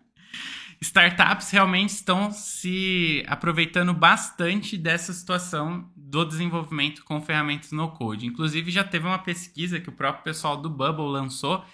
startups 0.80 1.50
realmente 1.50 1.90
estão 1.90 2.32
se 2.32 3.26
aproveitando 3.28 3.94
bastante 3.94 4.78
dessa 4.78 5.12
situação 5.12 5.92
do 6.10 6.24
desenvolvimento 6.24 7.04
com 7.04 7.22
ferramentas 7.22 7.72
no 7.72 7.90
code. 7.92 8.26
Inclusive, 8.26 8.72
já 8.72 8.84
teve 8.84 9.06
uma 9.06 9.20
pesquisa 9.20 9.80
que 9.80 9.90
o 9.90 9.94
próprio 9.94 10.24
pessoal 10.24 10.56
do 10.56 10.70
Bubble 10.70 11.06
lançou, 11.06 11.66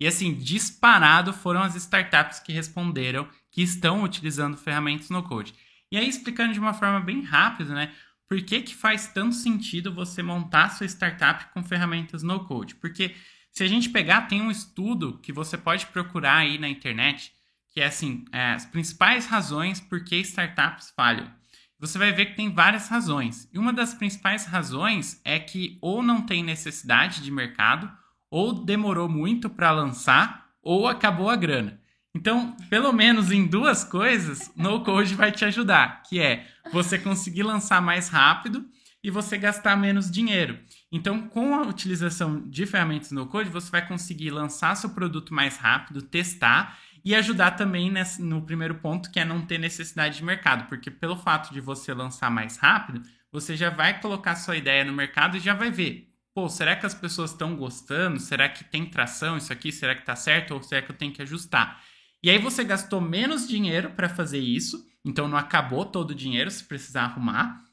e 0.00 0.06
assim, 0.06 0.34
disparado 0.34 1.32
foram 1.32 1.62
as 1.62 1.74
startups 1.74 2.40
que 2.40 2.52
responderam 2.52 3.28
que 3.50 3.62
estão 3.62 4.02
utilizando 4.02 4.56
ferramentas 4.56 5.10
no 5.10 5.22
code. 5.22 5.54
E 5.90 5.98
aí, 5.98 6.08
explicando 6.08 6.54
de 6.54 6.58
uma 6.58 6.72
forma 6.72 7.00
bem 7.00 7.22
rápida, 7.22 7.74
né? 7.74 7.92
Por 8.26 8.40
que, 8.42 8.62
que 8.62 8.74
faz 8.74 9.08
tanto 9.08 9.34
sentido 9.34 9.92
você 9.92 10.22
montar 10.22 10.70
sua 10.70 10.86
startup 10.86 11.52
com 11.52 11.62
ferramentas 11.62 12.22
no 12.22 12.46
code? 12.46 12.74
Porque 12.76 13.14
se 13.50 13.62
a 13.62 13.68
gente 13.68 13.90
pegar, 13.90 14.22
tem 14.22 14.40
um 14.40 14.50
estudo 14.50 15.18
que 15.18 15.32
você 15.32 15.58
pode 15.58 15.84
procurar 15.86 16.38
aí 16.38 16.58
na 16.58 16.68
internet, 16.68 17.30
que 17.68 17.80
é 17.82 17.86
assim, 17.86 18.24
é, 18.32 18.54
as 18.54 18.64
principais 18.64 19.26
razões 19.26 19.80
por 19.80 20.02
que 20.02 20.16
startups 20.16 20.90
falham. 20.96 21.41
Você 21.82 21.98
vai 21.98 22.12
ver 22.12 22.26
que 22.26 22.36
tem 22.36 22.48
várias 22.48 22.86
razões. 22.86 23.48
E 23.52 23.58
uma 23.58 23.72
das 23.72 23.92
principais 23.92 24.46
razões 24.46 25.20
é 25.24 25.40
que 25.40 25.78
ou 25.80 26.00
não 26.00 26.22
tem 26.22 26.40
necessidade 26.40 27.20
de 27.20 27.28
mercado, 27.28 27.90
ou 28.30 28.52
demorou 28.52 29.08
muito 29.08 29.50
para 29.50 29.72
lançar, 29.72 30.46
ou 30.62 30.86
acabou 30.86 31.28
a 31.28 31.34
grana. 31.34 31.80
Então, 32.14 32.56
pelo 32.70 32.92
menos 32.92 33.32
em 33.32 33.48
duas 33.48 33.82
coisas, 33.82 34.52
no 34.54 34.84
code 34.84 35.16
vai 35.16 35.32
te 35.32 35.44
ajudar, 35.44 36.04
que 36.04 36.20
é 36.20 36.46
você 36.72 37.00
conseguir 37.00 37.42
lançar 37.42 37.82
mais 37.82 38.08
rápido 38.08 38.64
e 39.02 39.10
você 39.10 39.36
gastar 39.36 39.76
menos 39.76 40.08
dinheiro. 40.08 40.60
Então, 40.92 41.22
com 41.22 41.56
a 41.56 41.62
utilização 41.62 42.48
de 42.48 42.64
ferramentas 42.64 43.10
no 43.10 43.26
code, 43.26 43.50
você 43.50 43.68
vai 43.68 43.84
conseguir 43.84 44.30
lançar 44.30 44.76
seu 44.76 44.90
produto 44.90 45.34
mais 45.34 45.56
rápido, 45.56 46.00
testar 46.00 46.78
e 47.04 47.14
ajudar 47.14 47.52
também 47.52 47.90
nesse, 47.90 48.22
no 48.22 48.42
primeiro 48.42 48.76
ponto, 48.76 49.10
que 49.10 49.18
é 49.18 49.24
não 49.24 49.44
ter 49.44 49.58
necessidade 49.58 50.16
de 50.16 50.24
mercado, 50.24 50.68
porque 50.68 50.90
pelo 50.90 51.16
fato 51.16 51.52
de 51.52 51.60
você 51.60 51.92
lançar 51.92 52.30
mais 52.30 52.56
rápido, 52.56 53.02
você 53.30 53.56
já 53.56 53.70
vai 53.70 54.00
colocar 54.00 54.36
sua 54.36 54.56
ideia 54.56 54.84
no 54.84 54.92
mercado 54.92 55.36
e 55.36 55.40
já 55.40 55.54
vai 55.54 55.70
ver, 55.70 56.08
pô, 56.34 56.48
será 56.48 56.76
que 56.76 56.86
as 56.86 56.94
pessoas 56.94 57.32
estão 57.32 57.56
gostando? 57.56 58.20
Será 58.20 58.48
que 58.48 58.64
tem 58.64 58.86
tração 58.86 59.36
isso 59.36 59.52
aqui? 59.52 59.72
Será 59.72 59.94
que 59.94 60.02
está 60.02 60.14
certo 60.14 60.54
ou 60.54 60.62
será 60.62 60.82
que 60.82 60.90
eu 60.90 60.96
tenho 60.96 61.12
que 61.12 61.22
ajustar? 61.22 61.82
E 62.22 62.30
aí 62.30 62.38
você 62.38 62.62
gastou 62.62 63.00
menos 63.00 63.48
dinheiro 63.48 63.90
para 63.90 64.08
fazer 64.08 64.38
isso, 64.38 64.86
então 65.04 65.26
não 65.26 65.36
acabou 65.36 65.84
todo 65.84 66.10
o 66.10 66.14
dinheiro 66.14 66.50
se 66.50 66.62
precisar 66.62 67.04
arrumar. 67.04 67.64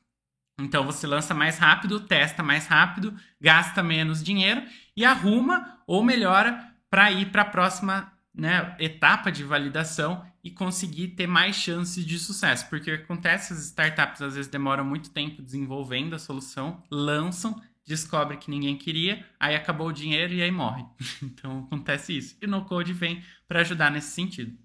Então 0.60 0.84
você 0.84 1.06
lança 1.06 1.34
mais 1.34 1.58
rápido, 1.58 2.00
testa 2.00 2.42
mais 2.42 2.66
rápido, 2.66 3.16
gasta 3.40 3.84
menos 3.84 4.24
dinheiro 4.24 4.64
e 4.96 5.06
arruma 5.06 5.82
ou 5.86 6.04
melhora 6.04 6.68
para 6.90 7.12
ir 7.12 7.32
para 7.32 7.44
a 7.44 7.46
próxima 7.46 8.12
né, 8.34 8.76
etapa 8.80 9.32
de 9.32 9.44
validação 9.44 10.26
e 10.44 10.52
conseguir 10.52 11.10
ter 11.10 11.28
mais 11.28 11.56
chances 11.56 12.06
de 12.06 12.18
sucesso. 12.18 12.70
Porque 12.70 12.92
o 12.92 12.98
que 12.98 13.04
acontece, 13.04 13.54
as 13.54 13.66
startups 13.66 14.22
às 14.22 14.36
vezes 14.36 14.50
demoram 14.50 14.86
muito 14.86 15.10
tempo 15.10 15.42
desenvolvendo 15.42 16.16
a 16.16 16.20
solução, 16.20 16.84
lançam, 16.90 17.62
descobre 17.86 18.38
que 18.38 18.52
ninguém 18.52 18.78
queria, 18.78 19.26
aí 19.40 19.56
acabou 19.56 19.88
o 19.88 19.94
dinheiro 19.94 20.34
e 20.34 20.42
aí 20.42 20.52
morre. 20.52 20.86
Então 21.24 21.66
acontece 21.66 22.18
isso. 22.18 22.38
E 22.42 22.46
o 22.46 22.50
no 22.50 22.66
code 22.66 22.94
vem 22.94 23.24
para 23.48 23.62
ajudar 23.62 23.92
nesse 23.92 24.12
sentido. 24.12 24.58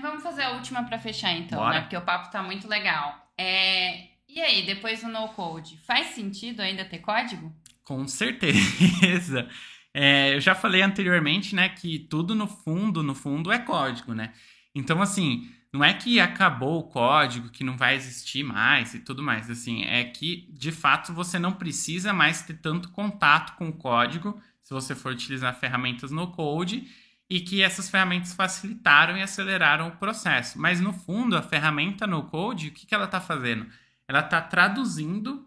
Vamos 0.00 0.22
fazer 0.22 0.42
a 0.42 0.50
última 0.50 0.84
para 0.84 0.98
fechar 0.98 1.32
então, 1.32 1.58
Bora. 1.58 1.74
né? 1.74 1.80
Porque 1.82 1.96
o 1.96 2.02
papo 2.02 2.30
tá 2.30 2.42
muito 2.42 2.68
legal. 2.68 3.30
É... 3.38 4.08
E 4.28 4.40
aí, 4.40 4.66
depois 4.66 5.00
do 5.00 5.08
no 5.08 5.28
code, 5.28 5.78
faz 5.86 6.08
sentido 6.08 6.60
ainda 6.60 6.84
ter 6.84 6.98
código? 6.98 7.54
Com 7.84 8.06
certeza. 8.08 9.48
É, 9.94 10.34
eu 10.34 10.40
já 10.40 10.56
falei 10.56 10.82
anteriormente, 10.82 11.54
né, 11.54 11.68
que 11.68 12.00
tudo 12.00 12.34
no 12.34 12.48
fundo, 12.48 13.02
no 13.02 13.14
fundo 13.14 13.52
é 13.52 13.58
código, 13.60 14.12
né? 14.12 14.32
Então, 14.74 15.00
assim, 15.00 15.48
não 15.72 15.84
é 15.84 15.94
que 15.94 16.20
acabou 16.20 16.80
o 16.80 16.84
código, 16.84 17.48
que 17.48 17.64
não 17.64 17.76
vai 17.76 17.94
existir 17.94 18.42
mais 18.42 18.94
e 18.94 19.00
tudo 19.00 19.22
mais. 19.22 19.48
Assim, 19.50 19.84
é 19.84 20.04
que 20.04 20.48
de 20.52 20.72
fato 20.72 21.12
você 21.12 21.38
não 21.38 21.52
precisa 21.52 22.12
mais 22.12 22.42
ter 22.42 22.54
tanto 22.54 22.90
contato 22.90 23.56
com 23.56 23.68
o 23.68 23.72
código 23.72 24.40
se 24.62 24.72
você 24.72 24.94
for 24.94 25.12
utilizar 25.12 25.58
ferramentas 25.58 26.10
no 26.10 26.28
code 26.28 26.88
e 27.28 27.40
que 27.40 27.62
essas 27.62 27.90
ferramentas 27.90 28.34
facilitaram 28.34 29.16
e 29.16 29.22
aceleraram 29.22 29.88
o 29.88 29.96
processo. 29.96 30.60
Mas 30.60 30.80
no 30.80 30.92
fundo, 30.92 31.36
a 31.36 31.42
ferramenta 31.42 32.06
no 32.06 32.24
code, 32.24 32.68
o 32.68 32.72
que, 32.72 32.86
que 32.86 32.94
ela 32.94 33.06
está 33.06 33.20
fazendo? 33.20 33.66
Ela 34.06 34.20
está 34.20 34.40
traduzindo 34.40 35.46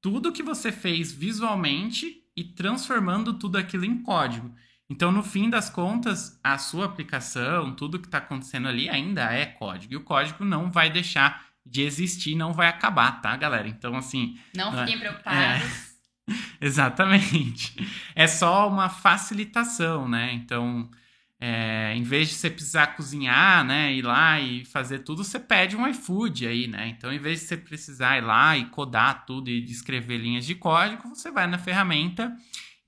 tudo 0.00 0.32
que 0.32 0.42
você 0.42 0.72
fez 0.72 1.12
visualmente 1.12 2.25
e 2.36 2.44
transformando 2.44 3.34
tudo 3.34 3.56
aquilo 3.56 3.84
em 3.84 4.02
código. 4.02 4.54
Então, 4.88 5.10
no 5.10 5.22
fim 5.22 5.50
das 5.50 5.68
contas, 5.68 6.38
a 6.44 6.58
sua 6.58 6.84
aplicação, 6.84 7.74
tudo 7.74 7.98
que 7.98 8.06
está 8.06 8.18
acontecendo 8.18 8.68
ali 8.68 8.88
ainda 8.88 9.32
é 9.32 9.46
código. 9.46 9.94
E 9.94 9.96
o 9.96 10.04
código 10.04 10.44
não 10.44 10.70
vai 10.70 10.90
deixar 10.90 11.46
de 11.64 11.82
existir, 11.82 12.36
não 12.36 12.52
vai 12.52 12.68
acabar, 12.68 13.20
tá, 13.20 13.36
galera? 13.36 13.66
Então, 13.66 13.96
assim. 13.96 14.38
Não 14.54 14.70
fiquem 14.70 14.94
é, 14.94 14.98
preocupados. 14.98 15.98
É, 16.30 16.34
exatamente. 16.64 17.74
É 18.14 18.28
só 18.28 18.68
uma 18.68 18.88
facilitação, 18.88 20.08
né? 20.08 20.32
Então, 20.32 20.88
é, 21.40 21.94
em 21.94 22.02
vez 22.02 22.28
de 22.28 22.34
você 22.34 22.48
precisar 22.48 22.88
cozinhar, 22.88 23.64
né, 23.64 23.92
ir 23.92 24.02
lá 24.02 24.40
e 24.40 24.64
fazer 24.64 25.00
tudo, 25.00 25.22
você 25.22 25.38
pede 25.38 25.76
um 25.76 25.86
iFood 25.86 26.46
aí, 26.46 26.66
né? 26.66 26.88
Então, 26.88 27.12
em 27.12 27.18
vez 27.18 27.40
de 27.40 27.46
você 27.46 27.56
precisar 27.56 28.18
ir 28.18 28.22
lá 28.22 28.56
e 28.56 28.66
codar 28.66 29.26
tudo 29.26 29.50
e 29.50 29.64
escrever 29.64 30.18
linhas 30.18 30.46
de 30.46 30.54
código, 30.54 31.08
você 31.08 31.30
vai 31.30 31.46
na 31.46 31.58
ferramenta 31.58 32.34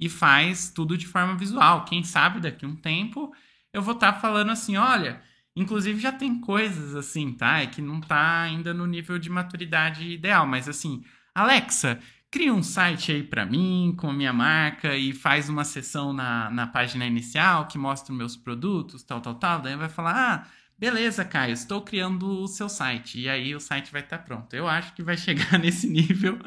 e 0.01 0.09
faz 0.09 0.71
tudo 0.71 0.97
de 0.97 1.07
forma 1.07 1.37
visual. 1.37 1.85
Quem 1.85 2.03
sabe 2.03 2.41
daqui 2.41 2.65
a 2.65 2.69
um 2.69 2.77
tempo 2.77 3.33
eu 3.73 3.83
vou 3.83 3.95
estar 3.95 4.13
tá 4.13 4.21
falando 4.21 4.51
assim, 4.51 4.77
olha, 4.77 5.21
inclusive 5.55 6.01
já 6.01 6.13
tem 6.13 6.41
coisas 6.41 6.95
assim, 6.95 7.33
tá? 7.33 7.61
É 7.61 7.67
que 7.67 7.83
não 7.83 8.01
tá 8.01 8.43
ainda 8.43 8.73
no 8.73 8.87
nível 8.87 9.19
de 9.19 9.29
maturidade 9.29 10.11
ideal, 10.11 10.47
mas 10.47 10.69
assim, 10.69 11.05
Alexa, 11.35 12.01
cria 12.31 12.53
um 12.53 12.62
site 12.62 13.12
aí 13.12 13.23
para 13.23 13.47
mim 13.47 13.95
com 13.97 14.11
a 14.11 14.12
minha 14.12 14.33
marca 14.33 14.97
e 14.97 15.12
faz 15.12 15.49
uma 15.49 15.64
sessão 15.64 16.12
na, 16.12 16.51
na 16.51 16.67
página 16.67 17.07
inicial 17.07 17.67
que 17.67 17.79
mostra 17.79 18.14
meus 18.14 18.37
produtos, 18.37 19.03
tal, 19.03 19.21
tal, 19.21 19.35
tal. 19.35 19.62
Daí 19.62 19.77
vai 19.77 19.88
falar, 19.88 20.14
ah, 20.14 20.49
beleza, 20.79 21.25
Caio, 21.25 21.53
estou 21.53 21.81
criando 21.83 22.43
o 22.43 22.47
seu 22.47 22.69
site. 22.69 23.21
E 23.21 23.29
aí 23.29 23.55
o 23.55 23.61
site 23.61 23.91
vai 23.91 24.03
estar 24.03 24.19
pronto. 24.19 24.55
Eu 24.55 24.69
acho 24.69 24.95
que 24.95 25.03
vai 25.03 25.17
chegar 25.17 25.57
nesse 25.59 25.88
nível, 25.88 26.38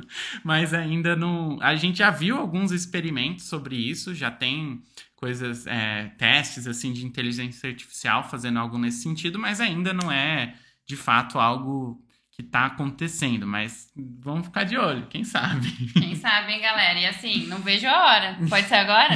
mas 0.44 0.74
ainda 0.74 1.16
não. 1.16 1.58
A 1.62 1.76
gente 1.76 1.98
já 1.98 2.12
viu 2.12 2.38
alguns 2.38 2.72
experimentos 2.72 3.46
sobre 3.46 3.76
isso, 3.76 4.14
já 4.14 4.30
tem 4.30 4.82
coisas, 5.16 5.68
é, 5.68 6.08
testes 6.18 6.66
assim 6.66 6.94
de 6.94 7.06
inteligência 7.06 7.70
artificial 7.70 8.28
fazendo 8.28 8.58
algo 8.58 8.78
nesse 8.78 9.04
sentido, 9.04 9.38
mas 9.38 9.62
ainda 9.62 9.94
não 9.94 10.12
é 10.12 10.56
de 10.86 10.98
fato 10.98 11.38
algo 11.40 12.04
que 12.42 12.50
tá 12.50 12.66
acontecendo, 12.66 13.46
mas 13.46 13.92
vamos 13.96 14.48
ficar 14.48 14.64
de 14.64 14.78
olho, 14.78 15.06
quem 15.08 15.24
sabe. 15.24 15.72
Quem 15.94 16.16
sabe, 16.16 16.54
hein, 16.54 16.62
galera? 16.62 17.00
E 17.00 17.06
assim, 17.06 17.46
não 17.46 17.60
vejo 17.60 17.88
a 17.88 18.06
hora. 18.06 18.38
Pode 18.50 18.68
ser 18.68 18.76
agora? 18.76 19.10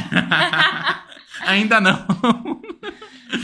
Ainda 1.42 1.82
não. 1.82 2.06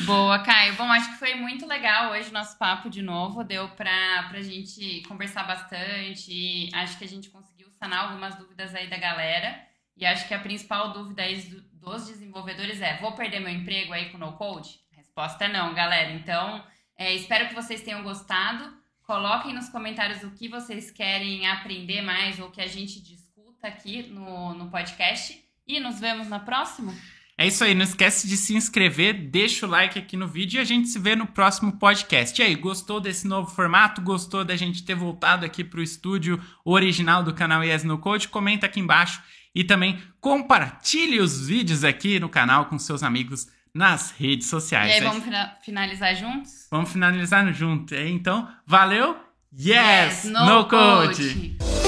Boa, 0.06 0.40
Caio. 0.40 0.76
Bom, 0.76 0.84
acho 0.92 1.12
que 1.12 1.20
foi 1.20 1.34
muito 1.36 1.66
legal 1.66 2.12
hoje 2.12 2.30
o 2.30 2.34
nosso 2.34 2.58
papo 2.58 2.90
de 2.90 3.02
novo. 3.02 3.44
Deu 3.44 3.68
pra, 3.70 4.28
pra 4.30 4.42
gente 4.42 5.02
conversar 5.08 5.44
bastante. 5.44 6.70
Acho 6.74 6.98
que 6.98 7.04
a 7.06 7.08
gente 7.08 7.30
conseguiu 7.30 7.68
sanar 7.72 8.06
algumas 8.06 8.36
dúvidas 8.36 8.76
aí 8.76 8.88
da 8.88 8.98
galera. 8.98 9.60
E 9.98 10.06
acho 10.06 10.28
que 10.28 10.34
a 10.34 10.40
principal 10.40 10.94
dúvida 10.94 11.24
aí 11.24 11.36
dos 11.74 12.08
desenvolvedores 12.08 12.82
é: 12.82 12.98
vou 13.00 13.14
perder 13.14 13.40
meu 13.40 13.52
emprego 13.52 13.94
aí 13.94 14.10
com 14.10 14.18
no 14.18 14.34
code? 14.34 14.80
A 14.94 14.98
resposta 14.98 15.46
é 15.46 15.48
não, 15.48 15.74
galera. 15.74 16.12
Então, 16.12 16.64
é, 16.98 17.14
espero 17.14 17.48
que 17.50 17.56
vocês 17.56 17.82
tenham 17.82 18.04
gostado. 18.04 18.81
Coloquem 19.12 19.54
nos 19.54 19.68
comentários 19.68 20.24
o 20.24 20.32
que 20.32 20.48
vocês 20.48 20.90
querem 20.90 21.46
aprender 21.46 22.02
mais 22.02 22.40
ou 22.40 22.50
que 22.50 22.62
a 22.62 22.66
gente 22.66 23.04
discuta 23.04 23.68
aqui 23.68 24.04
no, 24.04 24.54
no 24.54 24.72
podcast. 24.72 25.38
E 25.68 25.82
nos 25.82 26.00
vemos 26.00 26.30
na 26.30 26.40
próxima. 26.40 26.96
É 27.38 27.46
isso 27.46 27.62
aí, 27.62 27.76
não 27.76 27.84
esquece 27.84 28.26
de 28.26 28.38
se 28.38 28.56
inscrever, 28.56 29.30
deixa 29.30 29.68
o 29.68 29.70
like 29.70 30.00
aqui 30.00 30.16
no 30.16 30.30
vídeo 30.30 30.60
e 30.60 30.62
a 30.62 30.64
gente 30.64 30.88
se 30.88 30.98
vê 30.98 31.14
no 31.14 31.28
próximo 31.28 31.74
podcast. 31.74 32.42
E 32.42 32.46
aí, 32.46 32.56
gostou 32.56 33.02
desse 33.02 33.28
novo 33.28 33.54
formato? 33.54 34.02
Gostou 34.02 34.46
da 34.46 34.56
gente 34.56 34.86
ter 34.86 34.96
voltado 34.96 35.46
aqui 35.46 35.62
para 35.62 35.82
o 35.82 35.84
estúdio 35.84 36.42
original 36.64 37.22
do 37.22 37.34
canal 37.34 37.62
Yes 37.66 37.84
No 37.84 37.98
Code? 37.98 38.30
Comenta 38.30 38.68
aqui 38.68 38.80
embaixo 38.80 39.22
e 39.54 39.62
também 39.62 40.02
compartilhe 40.22 41.20
os 41.20 41.46
vídeos 41.46 41.84
aqui 41.84 42.18
no 42.18 42.30
canal 42.30 42.68
com 42.68 42.80
seus 42.80 43.04
amigos 43.04 43.46
nas 43.74 44.12
redes 44.12 44.48
sociais. 44.48 44.92
E 44.92 44.94
aí, 44.96 45.02
vamos 45.02 45.24
finalizar 45.62 46.16
juntos? 46.16 46.68
Vamos 46.70 46.92
finalizar 46.92 47.52
junto. 47.54 47.96
Então, 47.96 48.48
valeu! 48.66 49.16
Yes, 49.54 50.24
yes 50.24 50.24
no, 50.26 50.46
no 50.46 50.66
code. 50.66 51.58
code. 51.58 51.81